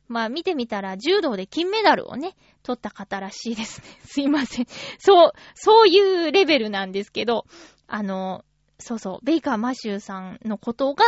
[0.07, 3.87] まあ見てみたら柔道で金メダルをね、取った方らしいですね。
[4.05, 4.67] すいません。
[4.99, 7.47] そう、そういうレベルなんですけど、
[7.87, 8.45] あの、
[8.77, 11.05] そうそう、ベイカー・マシューさんのことが、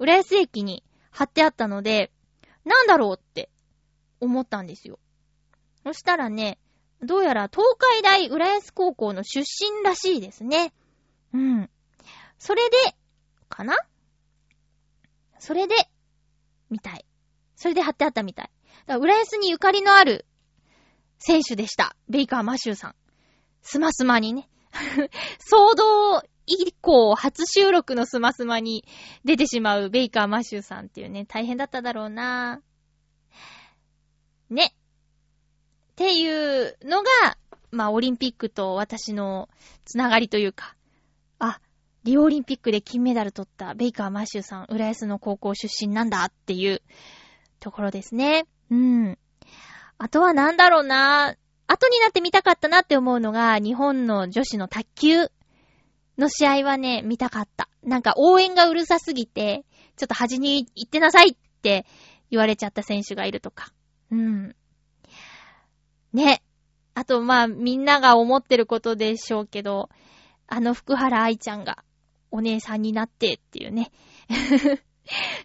[0.00, 0.82] 浦安駅に
[1.12, 2.10] 貼ってあったので、
[2.64, 3.50] なんだろうって
[4.18, 4.98] 思ったんですよ。
[5.84, 6.58] そしたらね、
[7.02, 10.72] どうやら東海大浦安高校の出身らしいですね。
[11.32, 11.70] うん。
[12.38, 12.76] それで、
[13.48, 13.76] かな？
[15.38, 15.74] それで、
[16.70, 17.04] みたい。
[17.56, 18.50] それで貼ってあったみたい。
[18.86, 20.26] だから浦安にゆかりのある
[21.18, 21.96] 選手でした。
[22.08, 22.94] ベイカー・マシューさん。
[23.62, 24.48] スマスマにね。
[25.50, 28.84] 騒動以降、初収録のスマスマに
[29.24, 32.62] 出てしまうベイカー・マシューさんっていうね、大変だっただろうな
[34.50, 34.74] ね。
[35.98, 37.36] っていうのが、
[37.72, 39.48] まあ、オリンピックと私の
[39.84, 40.76] つながりというか、
[41.40, 41.58] あ、
[42.04, 46.82] リオオリンピックで金メダル取ったベイカー・マシューさん、浦安の高校出身なんだっていう
[47.58, 48.46] ところですね。
[48.70, 49.18] うん。
[49.98, 51.34] あとはなんだろうな
[51.66, 55.32] 後になって見たかったなって思うのが、日本の女子の卓球
[56.16, 57.68] の試合はね、見たかった。
[57.82, 59.64] なんか応援がうるさすぎて、
[59.96, 61.86] ちょっと端に行ってなさいって
[62.30, 63.72] 言われちゃった選手がいるとか。
[64.12, 64.54] うん。
[66.12, 66.42] ね。
[66.94, 69.88] あと、まあ、みんなが思ってることでしょうけど、
[70.46, 71.84] あの福原愛ちゃんが
[72.30, 73.90] お姉さんになってっていうね。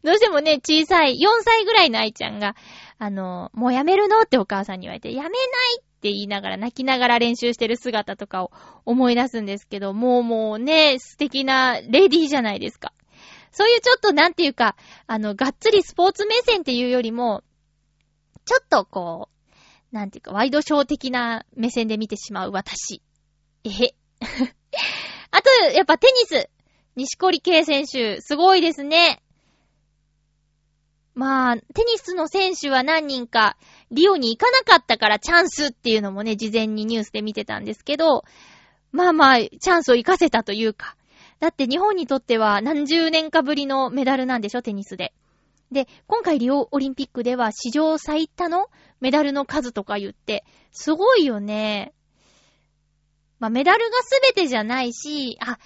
[0.04, 2.56] どうしてもね、小さい、4歳ぐらいの愛ちゃんが、
[2.98, 5.34] あの、もうやめるのってお母さんに言われて、やめない
[5.80, 8.52] って言いながら、泣きながら練習してる姿とかを
[8.86, 12.94] 思い出すんですけど、もうもうね、素敵なレディーじゃないですか。
[13.52, 14.76] そういうちょっとなんていうか、
[15.08, 17.44] あの、がっつりスポーツ目線っていうよりも、
[18.46, 19.33] ちょっとこう、
[19.94, 23.04] なんていうか、ワイドショー的な目線で見てしまう私。
[23.64, 23.96] えへ。
[25.30, 26.50] あと、やっぱテニス。
[26.96, 29.22] 西堀圭選手、すごいですね。
[31.14, 33.56] まあ、テニスの選手は何人か、
[33.92, 38.24] リオに行かなかったからチャンスっていうのもね、事前にニュースで見てたんですけど、
[38.92, 40.96] まあまあ、チャンスを活かせたというか。
[41.40, 45.14] だって日本にとっては何十年かぶりのメダルなんでしょ、テニスで。
[45.74, 48.68] で、今回リオオリンピックでは史上最多の
[49.02, 51.94] メダルの数とか言って、すごいよね。
[53.40, 55.60] まあ、メダルがすべてじゃないし、あ、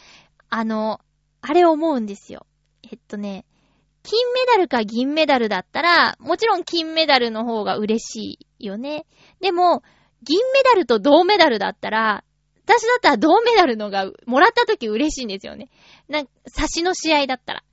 [0.49, 0.99] あの、
[1.41, 2.47] あれ思うんですよ。
[2.89, 3.45] えっとね、
[4.03, 9.05] 金メダルか銀メダルだったら、もちろん金メダルの方が嬉しいよね。
[9.41, 9.83] でも、
[10.23, 12.23] 銀メダルと銅メダルだったら、
[12.65, 15.69] 私だったら銅メダルのが、もらった時嬉しいんですよね。
[16.09, 17.63] なんか、差しの試合だったら。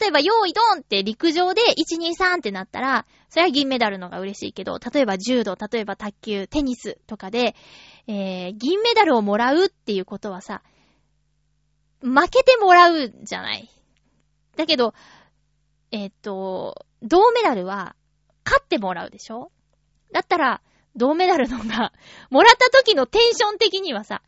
[0.00, 7.54] 例えば、用意ドンって陸上で1、2、3ってなったら、それは銀メダルのが嬉しいけど、例えば柔道、例えば卓球、テニスとかで、
[8.06, 10.62] えー、銀メダルをもらうっていうことはさ、
[12.00, 13.70] 負けてもらうじゃない。
[14.56, 14.94] だけど、
[15.90, 17.94] えっ、と、銅メダルは、
[18.44, 19.50] 勝ってもらうでしょ？
[20.12, 20.60] だったら、
[20.96, 21.92] 銅メダルのが、
[22.30, 24.22] もらった時のテンション的にはさ、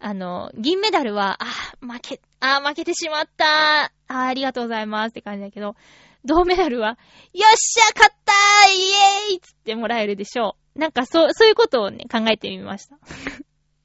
[0.00, 1.46] あの、銀メダルは、あ、
[1.80, 5.76] 負け、あ、負けてしまったあ、ありがとうございますって感じだけど、
[6.24, 10.78] 銅メダルは、よっしゃ勝ったーイエーイつってもらえるでしょう。
[10.78, 12.98] なんかそう、そういうことをね、考えてみました。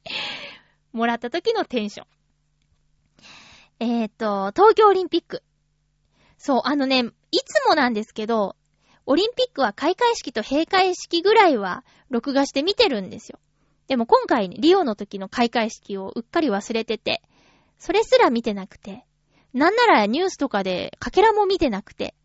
[0.94, 2.08] もらった時のテンション。
[3.80, 5.44] えっ、と、東京オリンピック。
[6.38, 8.56] そう、あのね、いつもなんですけど、
[9.06, 13.40] オリンピックは開会式と閉会式ぐらいは録画して見てるんですよ。
[13.88, 17.22] でも今回、リオの時の開会式をうっかり忘れてて、
[17.78, 19.06] それすら見てなくて、
[19.54, 22.16] なんならニュースとかでかけらも見てなくて、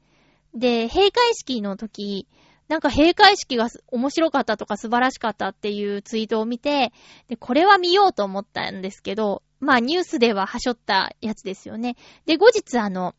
[0.54, 2.26] で、閉会式の時、
[2.68, 6.92] なんか閉会式が面白かったとか素晴らしかったっていうツイートを見て、
[7.28, 11.96] で、これは見ようと思ったんですけど、まあニュースでははしょったやつですよね。
[12.26, 13.14] で、後日あの、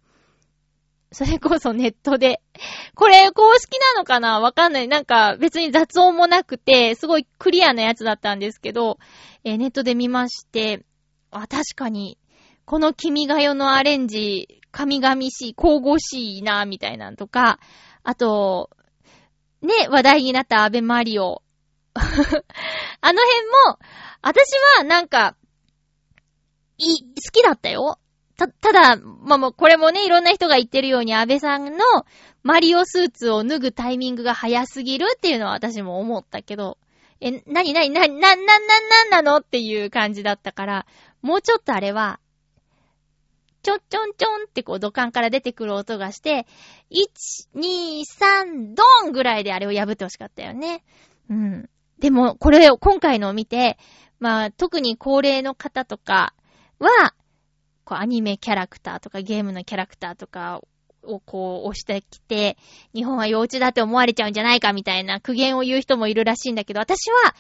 [1.14, 2.42] それこそネットで、
[2.96, 4.40] これ公式なのかな？
[4.40, 4.88] わかんない。
[4.88, 8.98] なんか別に雑音もなくて、すごいクリアなやつだったんですけど、
[9.44, 10.86] えー、ネットで見まして、
[11.32, 12.18] あ、確かに、
[12.64, 17.60] この君が代のアレンジ、神々しい、神々しいな、みたいなんとか、
[18.04, 18.70] あと、
[19.62, 21.44] ね、話題になったアベマリオ。
[21.94, 23.80] あの辺も、
[24.22, 25.36] 私はなんか、
[26.78, 28.00] い、好きだったよ。
[28.38, 31.84] た、ただ、まあ、もうこれもね、いろんな人が言ってるように、安倍さんの
[32.44, 36.78] マリオスーツを脱ぐタイミングが早すぎるっていうのは私も思ったけど、
[37.20, 40.86] え、なになにな、な、な、な、なんなのっていう感じだったから、
[41.22, 42.20] もうちょっとあれは、
[43.62, 46.48] ちょんちょんちょんってこう土管から出てくる音がして、
[46.90, 50.84] 1、2、3、ドンぐらいであれを破ってほしかったよね。
[51.30, 51.70] うん。
[52.00, 53.78] でも、これを今回のを見て、
[54.20, 56.34] まあ、特に高齢の方とか
[56.80, 57.14] は、
[57.92, 60.62] こうアニメキャラクターとかゲームのキャラクターとか
[61.04, 62.56] をこう押してきて、
[62.96, 67.36] 日本は幼稚だって思われちゃうんじゃないかみたいな苦言を言う人もいるらしいんだけど、私は、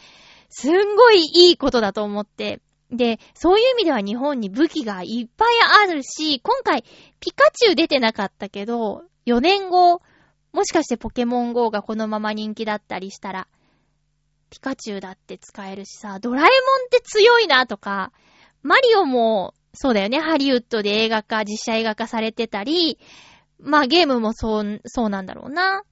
[0.49, 2.59] すんごいいいことだと思って、
[2.91, 5.47] で、そういう意味では日本に武器がいっぱい
[5.89, 6.83] あるし、今回、
[7.21, 10.01] ピカチュウ出てなかったけど、4年後、
[10.51, 13.47] もしかしてポケモン GO がこのまま人気だったりしたら、
[14.49, 16.51] ピカチュウだって使えるしさ、ドラえもんっ
[16.89, 18.11] て強いなとか、
[18.63, 20.19] マリオもそうだよね。
[20.19, 22.99] ハリウッドで映画化、実写映画化されてたり、
[23.59, 25.83] まあゲームもそう、そうなんだろうな。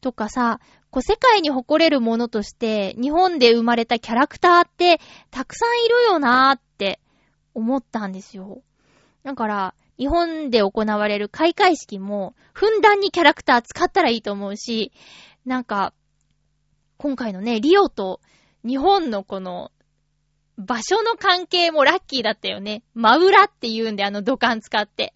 [0.00, 0.60] とかさ、
[0.90, 7.00] こう世界に誇れるものとして、日本で生まれたキャラクターってたくさんいるよなーって
[7.54, 8.62] 思ったんですよ。
[9.22, 14.92] だから、日本で行われる開会式も、ふんだんにキャラクター使ったらいいと思うし、
[15.46, 15.94] なんか、
[16.98, 18.20] 今回のね、リオと
[18.66, 19.70] 日本のこの
[20.58, 22.82] 場所の関係もラッキーだったよね。
[22.94, 25.12] 真裏って言うんで、あの土管使って。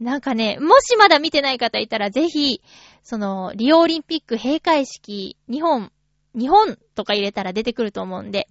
[0.00, 2.60] なんかね、もしまだ見てない方いたらぜひ、
[3.02, 5.92] その、リオオリンピック閉会式、日本、
[6.34, 8.48] 日本とか入れたら出てくると思うんで、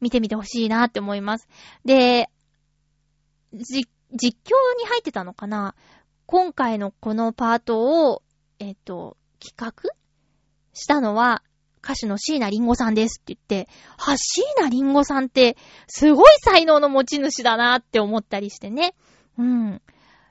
[0.00, 1.48] 見てみてほしいなって思います。
[1.84, 2.28] で、
[3.54, 5.74] じ、実況に入ってたのかな？
[6.26, 8.22] 今回のこのパートを、
[8.58, 9.90] えっ、と、企画
[10.74, 11.42] したのは、
[11.82, 15.56] 歌手の椎名林檎さんですって言って、は、椎名林檎さんって、
[15.88, 18.94] すごい才能の持ち主だなって思ったりしてね。
[19.38, 19.72] うん。
[19.72, 19.78] だ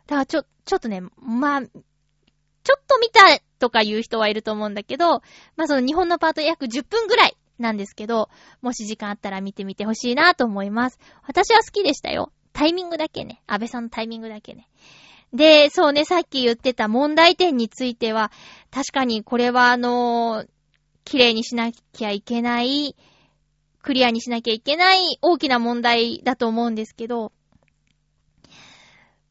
[0.08, 3.22] からちょ、ちょっとね、まあ、ちょっと見た
[3.60, 5.22] とか言う人はいると思うんだけど、
[5.56, 8.30] まあその日本のパート約10分ぐらいなんですけど、
[8.62, 11.00] もし時間あったら見てみてほしいなと思います。
[11.26, 12.32] 私は好きでしたよ。
[12.54, 13.42] タイミングだけね。
[13.48, 14.68] 安倍さんのタイミングだけね。
[15.34, 18.32] で、そうね、さっき言ってた問題点については、
[18.70, 20.48] 確かにこれはあのー、
[21.04, 22.96] 綺麗にしなきゃいけない、
[23.82, 27.32] クリアにしなきゃいけない大きな問題だと思うんですけど、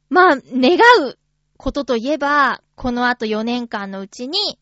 [0.09, 1.19] まあ、願う
[1.57, 4.59] ことといえば、この後4年間のうちに、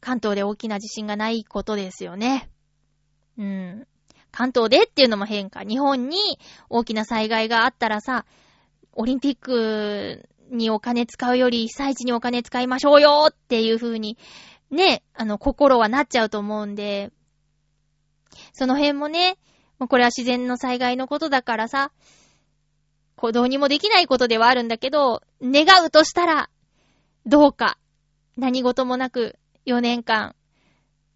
[0.00, 2.50] 関東で大きな地震がないことですよね。
[3.38, 3.86] うん。
[4.30, 5.62] 関東でっていうのも変化。
[5.62, 6.18] 日本に
[6.68, 8.26] 大きな災害があったらさ、
[8.92, 14.18] オリンピックにお金使うより被災地にお金使いましょうよっていう風に
[14.70, 17.12] ね、あの、心はなっちゃうと思うんで、
[18.52, 19.38] その辺もね、
[19.78, 21.92] もうこれは自然の災害のことだからさ、
[23.16, 26.50] こうどうにもできないことではあるんだけど、願うとしたら、
[27.24, 27.78] どうか、
[28.36, 30.34] 何事もなく4年間、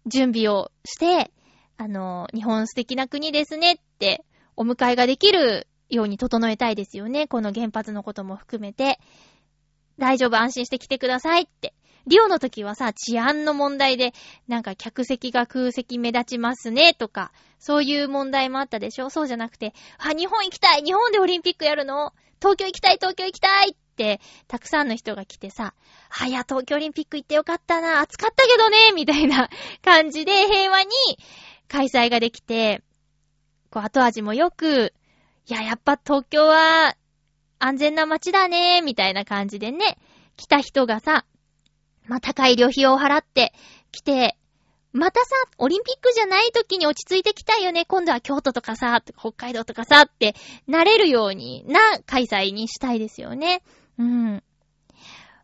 [0.05, 1.31] 準備をして、
[1.77, 4.23] あの、日本素敵な国ですねって、
[4.55, 7.27] お迎えができるように整えたいですよね。
[7.27, 8.99] この原発のことも含めて。
[9.97, 11.75] 大丈夫、安心して来てくださいって。
[12.07, 14.13] リオの時はさ、治安の問題で、
[14.47, 19.09] なんか客席が空席目立ちますね、とか、そういう問題もあったでしょ？
[19.09, 22.13] そうじゃなくて、あ、日本行きたい日本でオリンピックやるの？
[22.39, 25.75] 東京行きたい東京行きたいって、たくさんの人が来てさ、
[26.19, 29.49] あ、いや、東京オリンピック行ってよかったな、暑かったけどね、みたいな
[29.85, 30.89] 感じで平和に
[31.67, 32.81] 開催ができて、
[33.69, 34.93] こう、後味もよく、
[35.47, 36.95] いや、やっぱ東京は
[37.59, 39.99] 安全な街だね、みたいな感じでね、
[40.35, 41.25] 来た人がさ、
[42.07, 43.53] まあ、高い旅費を払って
[43.91, 44.37] 来て、
[44.93, 47.85] またさ、オリンピックじゃない時に落ち着いてきたいよね。
[47.85, 50.35] 今度は京都とかさ、北海道とかさって、
[50.67, 53.63] なれるようにな開催にしたいですよね。
[53.97, 54.43] うん。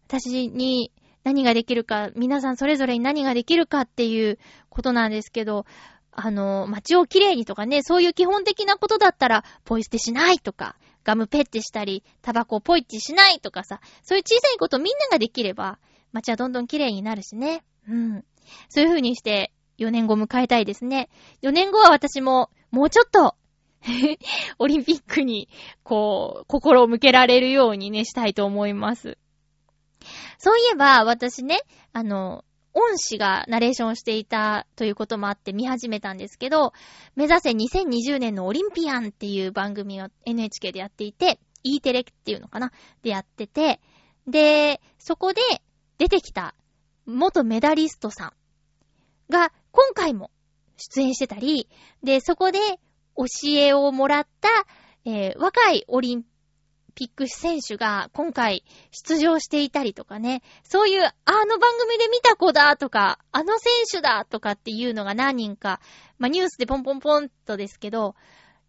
[0.08, 0.91] 私に
[1.24, 4.38] 何ができるか、皆さんそれぞれに何ができるかっていう
[4.70, 5.66] ことなんですけど、
[6.12, 15.80] あの、街をきれいにとかね、そういう基本的なことだったら、ポイ捨てしないとか、ガムペッてしたり、タバコをポイッチしないとかさ、そういう小さいことみんなができれば、
[16.14, 17.64] 街はどんどんきれいになるしね。
[17.88, 18.26] うん。
[18.70, 21.10] そういう風にして、4年後迎えたいですね。
[21.41, 23.36] 4年後は私も、もうちょっと、
[24.60, 25.49] オリンピックに、
[25.84, 29.18] こう、心を向けられるようにね、したいと思います。
[30.38, 31.60] そういえば、私ね、
[31.93, 32.43] あの、
[32.74, 36.74] 恩師がナレーションしていたということもあって見始めたんですけど、
[37.16, 42.72] 目指せ2020年のオリンピアンっていう番組を NHK でやっていて、E テレっていうのかな？
[43.01, 43.80] でやってて、
[44.28, 45.41] で、そこで
[45.98, 46.54] 出てきた
[47.06, 48.34] 元メダリストさん
[49.32, 50.32] が今回も
[50.78, 51.70] 出演してたり、
[52.04, 52.60] で、そこで
[53.16, 54.50] 教えをもらった、
[55.06, 56.24] えー若いオリン
[56.93, 65.80] ピック選手が今回出場していたりとかね、そういうあの番組で見た子だとか、あの選手だとかっていうのが何人か、
[66.18, 68.16] まあニュースでポンポンポンとですけど、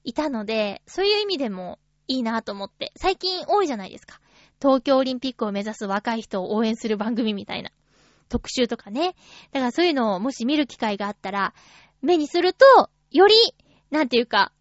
[0.04, 4.20] いたので、そういう意味でもいいなと思って、最近多いじゃないですか。
[4.60, 7.70] 東京オリンピックを目指す若い人を応援する番組みたいな。
[8.28, 9.14] 特集とかね。
[9.52, 11.54] だからそういうのをもし見る機会があったら、
[12.02, 13.34] 目にすると、より、
[13.90, 14.52] なんていうか、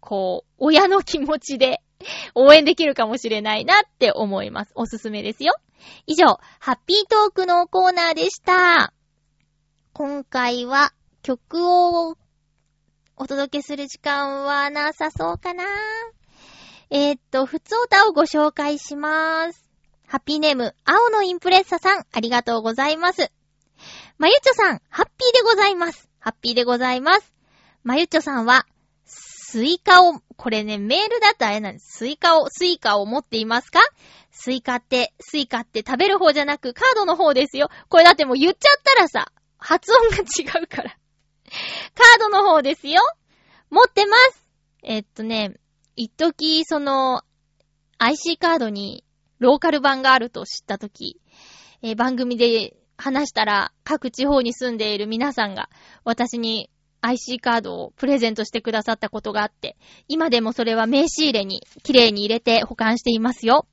[0.00, 1.80] こう、親の気持ちで
[2.34, 4.72] 応援できるかもしれないなって思います。
[4.74, 5.54] おすすめですよ。
[6.06, 8.92] 以上、ハッピートークのコーナーでした。
[9.92, 10.92] 今回は
[11.22, 12.16] 曲を
[13.16, 15.64] お届けする時間はなさそうかな。
[16.96, 19.68] えー、っと、ふつおたをご紹介しまーす。
[20.06, 23.32] ハッピーネーム、青のインプレッサさん、ありがとうございます。
[24.16, 26.08] まゆちょさん、ハッピーでございます。
[26.20, 27.34] ハッピーでございます。
[27.82, 28.64] まゆちょさんは、
[29.06, 31.98] スイカを、これね、メールだとあれなんです。
[31.98, 33.80] スイカを、スイカを持っていますか？
[34.30, 37.70] スイカって、スイカって食べる方じゃなくカードの方ですよ。
[37.88, 40.90] これだってもう言っちゃったらさ、発音が違うから。
[40.90, 43.00] カードの方ですよ。
[43.70, 44.48] 持ってます。
[44.84, 45.56] えっとね、
[45.96, 47.22] 一時その、
[47.98, 49.04] IC カードに
[49.38, 51.20] ローカル版があると知ったとき、
[51.82, 55.68] えー番組で話したら各地方に住んでいる皆さんが
[56.04, 56.70] 私に
[57.00, 59.76] IC カードをプレゼントしてくださったことがあって、
[60.08, 63.66] 今でもそれは名刺入れに綺麗に入れて保管していますよ。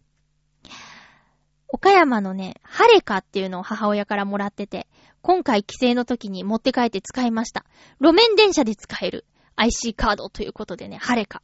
[1.70, 4.88] 岡山のね、ハレカっていうのを母親からもらってて、
[5.22, 7.66] 今回帰省の時に持って帰って使いました。
[8.02, 11.42] 路面電車で使える IC カードということでね、ハレカ。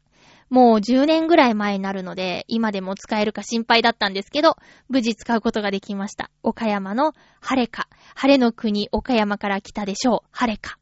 [0.50, 4.56] もう10年ぐらい前になるので、今でも使えるか心配だったんですけど、
[4.88, 6.30] 無事使うことができました。
[6.43, 7.88] 岡山の晴れか。
[8.16, 10.30] 晴れの国、岡山から来たでしょう。
[10.32, 10.78] 晴れか。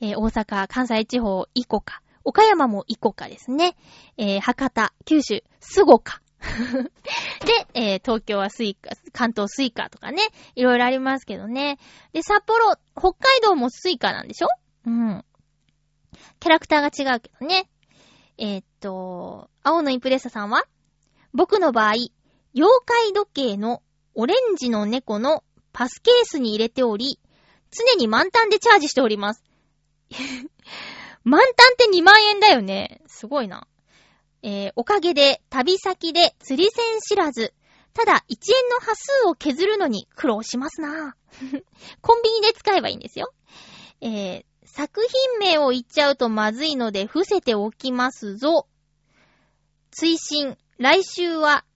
[0.00, 2.00] えー大阪、関西地方、イコカ。
[2.24, 3.76] 岡山もイコカですね。
[4.16, 6.20] えー博多、九州、スゴカ。
[6.44, 10.22] で、えー東京はスイカ、関東スイカとかね、
[10.54, 11.78] いろいろありますけどね。
[12.12, 14.48] で、札幌、北海道もスイカなんでしょ？
[14.86, 15.24] うん。
[16.40, 17.68] キャラクターが違うけどね。
[18.44, 20.64] えーっと、青のインプレッサさんは
[21.32, 21.92] 僕の場合、
[22.56, 23.84] 妖怪時計の
[24.16, 27.20] オレンジの猫のパスケースに入れており、
[27.70, 29.44] 常に満タンでチャージしております。
[31.22, 33.00] 満タンって2万円だよね。
[33.06, 33.68] すごいな。
[34.42, 37.54] えーおかげで旅先で釣り線知らず、
[37.94, 41.14] ただ1円の端数を削るのに苦労しますな
[42.02, 43.32] コンビニで使えばいいんですよ。
[44.00, 44.44] えー
[44.74, 48.66] 作品名を言っちゃうとまずいので伏せておきますぞ。
[49.90, 51.66] 追伸、来週は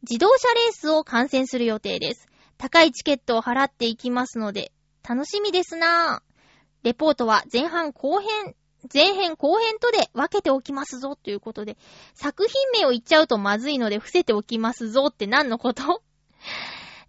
[0.00, 2.26] 自動車レースを観戦する予定です。
[2.56, 4.72] 高いチケットを払っていきますので、
[5.06, 6.84] 楽しみですなぁ。
[6.84, 8.54] レポートは前半後編、
[8.90, 11.76] 前編後編とで分けておきますぞということで、
[12.14, 16.02] 作品名を言っちゃうとまずいので伏せておきますぞって何のこと？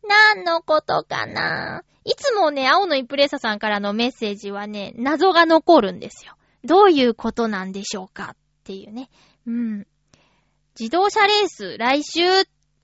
[0.08, 1.84] 何のことかな？
[2.06, 6.36] いつもね、青のインプレッサさんからのメッセージはね、謎が残るんですよ。
[6.64, 9.10] どういうことなんでしょうかっていうね。
[9.46, 9.88] うん。
[10.80, 12.22] 自動車レース、来週、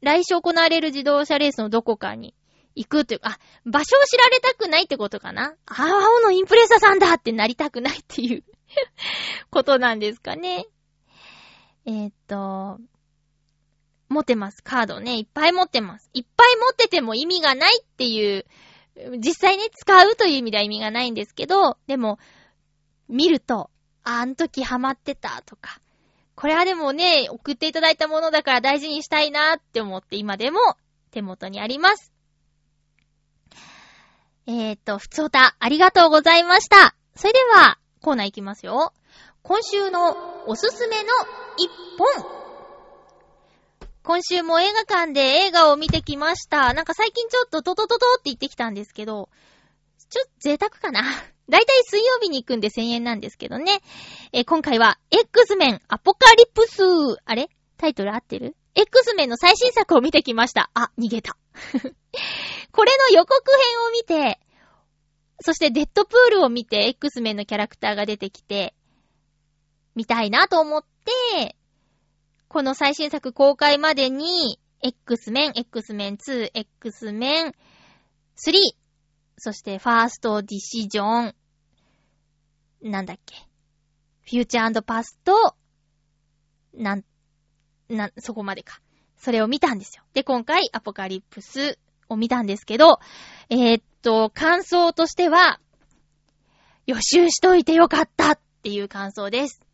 [0.01, 2.35] 来週行われる自動車レースのどこかに
[2.75, 5.55] 行くというか、あ、場所を知られたくないってことかな？
[5.65, 8.43] あ、青のインプレッサさんだってなりたくないっていう
[9.49, 10.65] ことなんですかね。
[11.85, 12.79] えー、っと、
[14.09, 14.63] 持ってます。
[14.63, 15.17] カードね。
[15.17, 16.09] いっぱい持ってます。
[16.13, 18.45] いっぱい持ってても意味がないっていう、
[19.17, 22.19] 実際ね、使うという意味では意味がないんですけど、でも、
[23.09, 23.69] 見ると、
[24.03, 25.79] あ、あの時ハマってたとか、
[26.35, 30.59] これはでもね、送っていただいたものだから大事にしたいなって思って今でも
[31.11, 32.11] 手元にあります。
[34.47, 36.95] えーと、ふつおた、ありがとうございました。
[37.15, 38.93] それでは、コーナーいきますよ。
[39.41, 41.09] 今週のおすすめの
[41.57, 42.44] 一本。
[44.05, 46.75] 今週も映画館で映画を見てきました。
[46.75, 49.29] なんか最近ちょっとトトトトって言ってきたんですけど、
[50.09, 51.01] ちょっと贅沢かな。
[51.49, 53.81] だいたい水曜日に行くんで1000円なんですけどね。
[54.31, 56.83] えー、今回は X メンアポカリプス
[57.25, 57.49] あれ？
[57.77, 60.69] タイトル合ってる ?X メンの最新作を見てきました。
[60.75, 61.35] あ、逃げた。
[62.71, 64.39] これの予告編を見て、
[65.41, 68.75] そしてデッドプールを見て X メンのキャラクターが出てきて、
[69.95, 71.55] 見たいなと思って、
[72.47, 77.53] この最新作公開までに、X メン、X メン2、X メン3、
[79.37, 81.35] そしてファーストディシジョン、
[82.81, 83.35] なんだっけ、
[84.29, 85.55] フューチャーパスト、
[86.73, 87.03] なん、
[87.89, 88.79] な、そこまでか。
[89.17, 90.03] それを見たんですよ。
[90.13, 91.79] で、今回、アポカリプス
[92.09, 92.99] を見たんですけど、
[93.49, 95.59] えー、っと、感想としては、
[96.85, 99.64] 予習しといてよかったっていう感想です。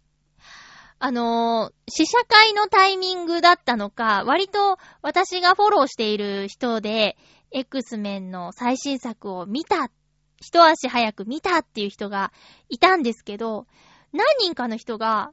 [1.03, 7.17] あのー、試写会のタイミングだったのか、割と私がフォローしている人で、
[7.49, 9.89] X メンの最新作を見た、
[10.39, 12.31] 一足早く見たっていう人が
[12.69, 13.65] いたんですけど、
[14.13, 15.31] 何人かの人が、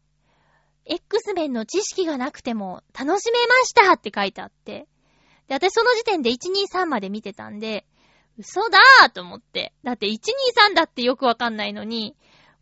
[0.87, 4.89] X メンの知識がなくても楽しめましたって書いてあって。
[5.49, 7.85] で、私その時点で123まで見てたんで、
[8.39, 9.75] 嘘だーと思って。
[9.85, 12.17] だって123だってよくわかんないのに、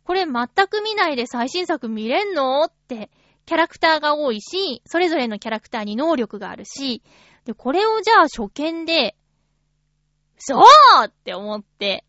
[0.07, 2.63] これ全く見ないで最新作見れんの？
[2.63, 3.11] って、
[3.45, 7.03] キャラクターが多いし、それぞれのキャラクターに能力があるし、
[7.43, 9.17] で、これをじゃあ初見で、
[10.37, 10.63] そう
[11.07, 12.05] って思って、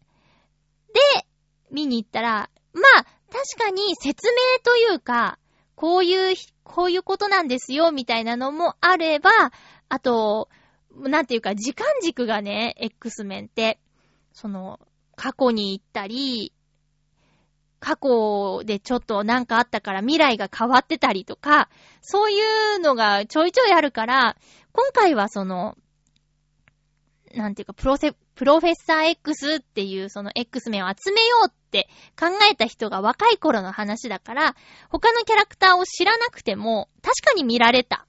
[0.94, 1.26] で、
[1.72, 5.40] 見に行ったら、まあ、確かに説明というか、
[5.74, 9.30] こういう、こういうことなんですよ、みたいなのもあれば、
[9.88, 10.48] あと、
[10.94, 13.80] なんていうか、時間軸がね、X メンって、
[14.32, 14.78] その、
[15.16, 16.52] 過去に行ったり、
[17.80, 21.68] 過去でちょっとなんかあったから未来が変わってたりとか、
[22.00, 22.40] そうい
[22.76, 24.36] うのがちょいちょいあるから、
[24.72, 25.76] 今回はその、
[27.34, 34.56] なんていうか、プロセ、プロフェッサー X っていうその X 面を集めようって考えた人が若い頃の話だから、
[34.90, 38.06] 他のキャラクターを知らなくても確かに見られた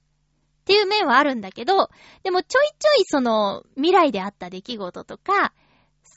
[0.60, 1.90] っていう面はあるんだけど、
[2.22, 5.52] でもちょいちょいその未来であった出来事とか、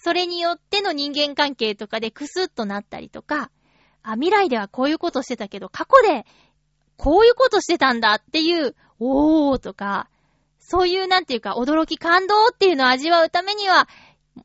[0.03, 3.49] それによっての人間関係とかでクスッとなったりとか、
[4.01, 6.25] あ、未来ではこういうことしてたけど、過去で
[6.97, 10.09] こういうことしてたんだっていう、おーとか、
[10.59, 13.87] そういうなんていうか、驚き感動っていうのを味わうためには、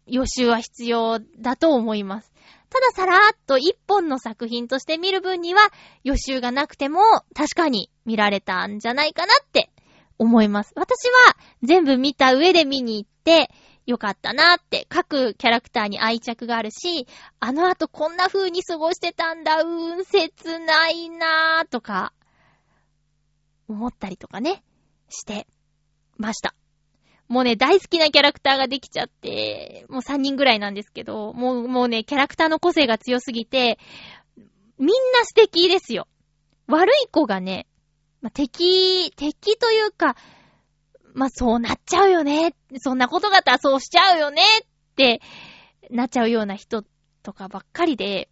[0.07, 2.33] 予習は必要だと思います。
[2.71, 5.61] たださらーっと一本の作品として見る分には、
[6.05, 7.01] 予習がなくても
[7.35, 9.73] 確かに見られたんじゃないかなって
[10.19, 10.73] 思います。
[10.77, 13.51] 私は全部見た上で見に行って、
[13.89, 17.09] よかったなって、各キャラクターに愛着があるし、
[17.41, 22.13] あの後こんな風に過ごしてたんだ、うーん、切ないなーとか、
[23.67, 24.63] 思ったりとかね、
[25.09, 25.47] して
[26.19, 26.55] ました。
[27.29, 33.79] もうね、大好きなキャラクターができちゃって、もう3人ぐらいなんですけど、もう、もうね、キャラクターの個性が強すぎて、
[34.79, 36.09] みんな素敵ですよ。
[36.67, 37.67] 悪い子がね、
[38.21, 40.15] まあ、敵、敵というか、
[41.15, 42.55] まあ、そうなっちゃうよね。
[42.79, 45.21] そんなことがあったらそうしちゃうよねって
[45.91, 46.85] なっちゃうような人
[47.23, 48.29] とかばっかりで、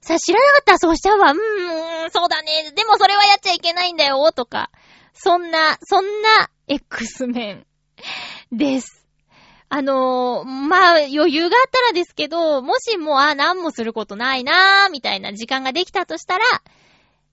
[0.00, 1.32] さあ、知らなかったらそうしちゃうわ。
[1.32, 2.72] うーん、そうだね。
[2.74, 4.30] でもそれはやっちゃいけないんだよ。
[4.32, 4.70] とか、
[5.12, 7.66] そんな、そんな X メン
[8.56, 9.06] です。
[9.70, 16.44] あのー、まあ、余裕があったらですけど、もしも、あ、何もすることないなー、みたいな時間ができたとしたら、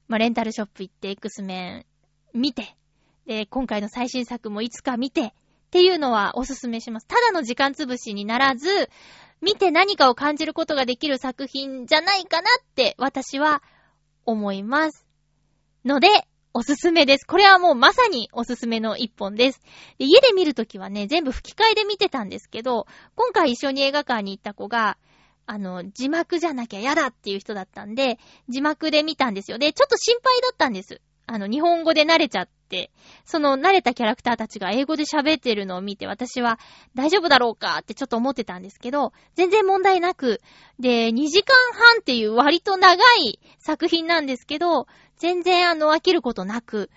[0.07, 1.85] まあ、レンタルショップ行って X メ
[2.33, 2.75] ン見て、
[3.25, 5.31] で、今回の最新作もいつか見て、っ
[5.71, 7.07] ていうのはおすすめします。
[7.07, 8.89] ただの時間つぶしにならず、
[9.41, 13.61] 見て何かを感じることができる作品じゃないかなって私は
[14.25, 15.05] 思います。
[15.83, 16.07] ので、
[16.53, 17.25] おすすめです。
[17.27, 19.59] これはもうまさにおすすめの一本です。
[19.97, 24.97] で家で見るときはね、全部吹き替えで見てたんですけど、今回一緒に映画館に行った子が、
[25.47, 28.17] あの、字幕じゃなきゃ嫌だっていう人だったんで、
[28.47, 29.57] 字幕で見たんですよ。
[29.57, 31.01] で、ちょっと心配だったんです。
[31.27, 32.54] あの、日本語で慣れちゃって、
[33.25, 36.59] その慣れたキャラクターたちが英語で喋ってるのを見て、私は
[36.95, 40.41] 大丈夫だろうかってちょっと思ってたんですけど、全然問題なく、
[40.79, 44.87] で、2時間半っていう割と長い作品なんですけど、
[45.17, 46.89] 全然あの、飽きることなく、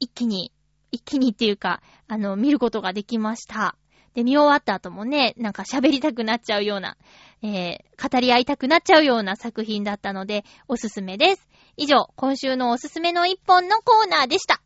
[0.00, 0.52] 一気に、
[0.90, 3.76] 一気にっていうか、あの、見ることができました。
[4.14, 6.96] で、見終わった後もね、なんか喋りたくなっちゃうような、
[7.42, 11.47] えー、語り合いたくなっちゃうような作品だったので、おすすめです。
[11.80, 14.60] 以上、今週のおすすめの一本のコーナーでした。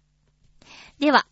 [0.98, 1.26] では、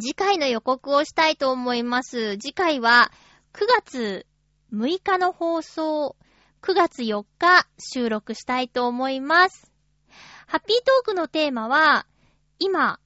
[0.00, 2.38] 次回の予告をしたいと思います。
[2.38, 3.10] 次回は、
[3.52, 4.26] 9月
[4.72, 6.14] 6日の放送、
[6.62, 9.72] 9月4日収録したいと思います。
[10.46, 12.06] ハッピートークのテーマは、
[12.60, 13.00] 今、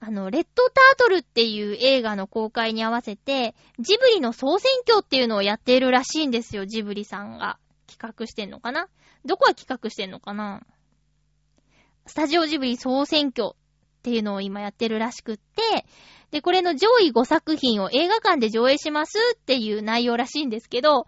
[0.00, 7.58] あの、レッドタートルっていう映画の公開に合わせて、ジブリの総選挙っていうのをやっているらしいんですよ、ジブリさんが。
[7.86, 8.88] 企画してんのかな？
[9.24, 10.60] どこが企画してんのかな？
[12.08, 13.56] スタジオジブリ総選挙っ
[14.02, 15.86] ていうのを今やってるらしくって、
[16.30, 21.06] で、これの上位5作品を映画館で上映しますっていう内容らしいんですけど、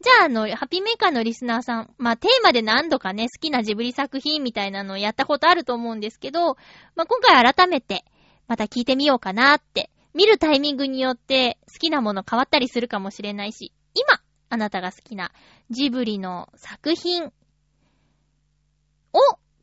[0.00, 6.54] じゃあ、あの、ハピメーカーのリスナーさん、まあ、テーマで何度かね、好きなジブリ作品みたいなのをやったことあると思うんですけど、
[6.94, 8.04] まあ、今回改めて、
[8.46, 9.90] また聞いてみようかなって。
[10.14, 15.30] 見るタイミングによって好きなもの変わったりするかもしれないし、今、あなたが好きな
[15.70, 17.30] ジブリの作品を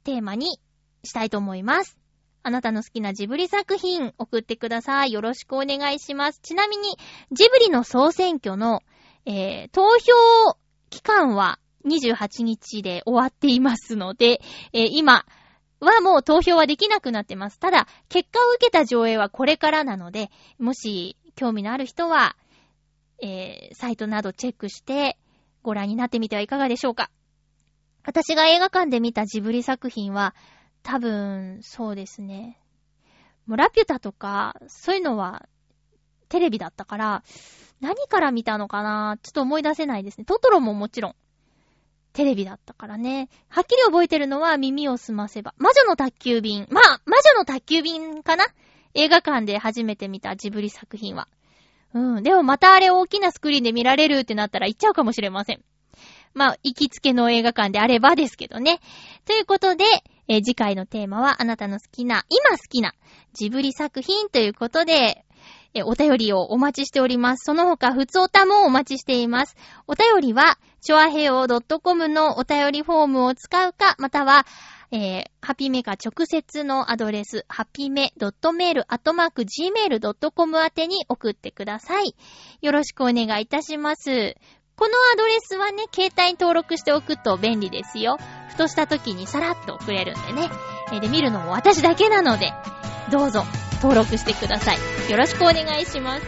[0.03, 0.59] テーマに
[1.05, 1.97] したいと思います。
[2.43, 5.11] あなたの好きなジブリ作品送ってください。
[5.11, 6.39] よろしくお願いします。
[6.41, 6.97] ちなみに、
[7.31, 8.81] ジブリの総選挙の、
[9.25, 10.57] えー、投票
[10.89, 14.41] 期間は28日で終わっていますので、
[14.73, 15.25] えー今
[15.79, 17.59] はもう投票はできなくなってます。
[17.59, 22.35] ただ、結果を受けた上映はこれからなので、もし興味のある人は、
[23.21, 25.17] えー、サイトなどチェックして
[25.63, 27.09] ご覧になってみてはいかがでしょうか。
[28.03, 30.35] 私が映画館で見たジブリ作品は、
[30.85, 32.61] 多分、そうですね。
[33.47, 35.47] もうラピュタとか、そういうのは、
[36.29, 37.23] テレビだったから、
[37.81, 40.25] 何から見たのかなちょっと思い出せないですね。
[40.25, 41.15] トトロももちろん、
[42.13, 43.29] テレビだったからね。
[43.49, 45.55] はっきり覚えてるのは耳をすませば。
[45.57, 46.67] 魔女の宅急便。
[46.69, 48.45] まあ、魔女の宅急便かな？
[48.93, 51.27] 映画館で初めて見たジブリ作品は。
[51.93, 52.23] うん。
[52.23, 55.63] でもまたあれ大きなスクリーンで見られるってなったら行っちゃうかもしれません。
[56.33, 58.79] まあ、行きつけの映画館であればですけどね。
[59.25, 59.83] ということで、
[60.27, 62.93] えー次回のテーマはあなたの好きな、今好きな
[63.33, 65.25] ジブリ作品ということで、
[65.75, 67.43] えお便りをお待ちしております。
[67.45, 69.57] その他、ふつおたもお待ちしています。
[69.87, 74.45] お便りは、ちょあへお .com のお便りフォームを使うか、または、
[74.91, 78.87] えー、ハピメカ直接のアドレス、ハピメ .mail.gmail.com
[80.57, 82.15] 宛てに送ってください。
[82.61, 84.35] よろしくお願いいたします。
[84.77, 88.17] このアドレスはね、携帯に登録しておくと便利ですよ。
[88.49, 90.49] ふとした時にさらっと送れるんでね。
[90.91, 92.53] えーで、見るのも私だけなので、
[93.11, 93.43] どうぞ
[93.81, 95.11] 登録してください。
[95.11, 96.23] よろしくお願いします。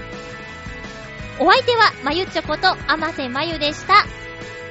[1.39, 4.05] お相手は、まゆっちょこと、あませまゆでした。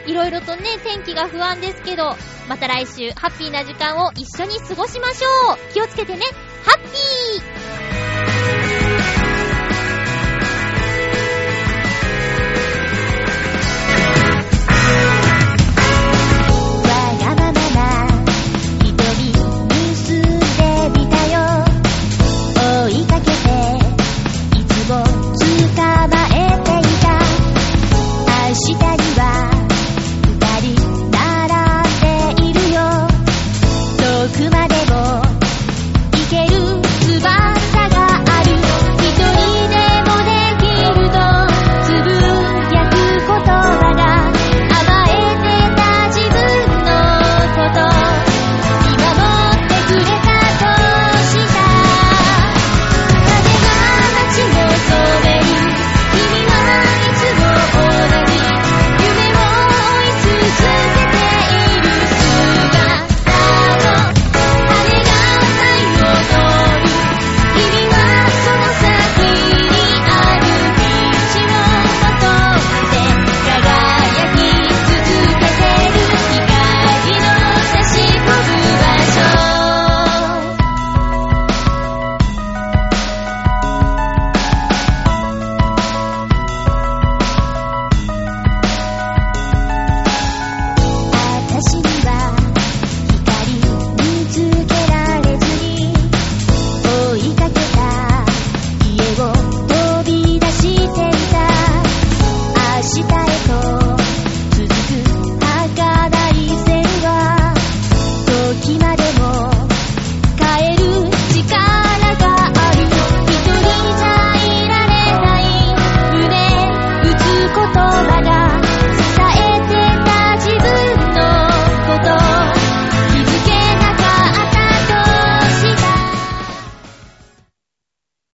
[0.06, 2.16] いろいろとね、天気が不安ですけど、
[2.48, 6.20] また来週、ハッピーな時間を一緒に過ごしましょう気をつけてね
[6.64, 8.55] ハッピー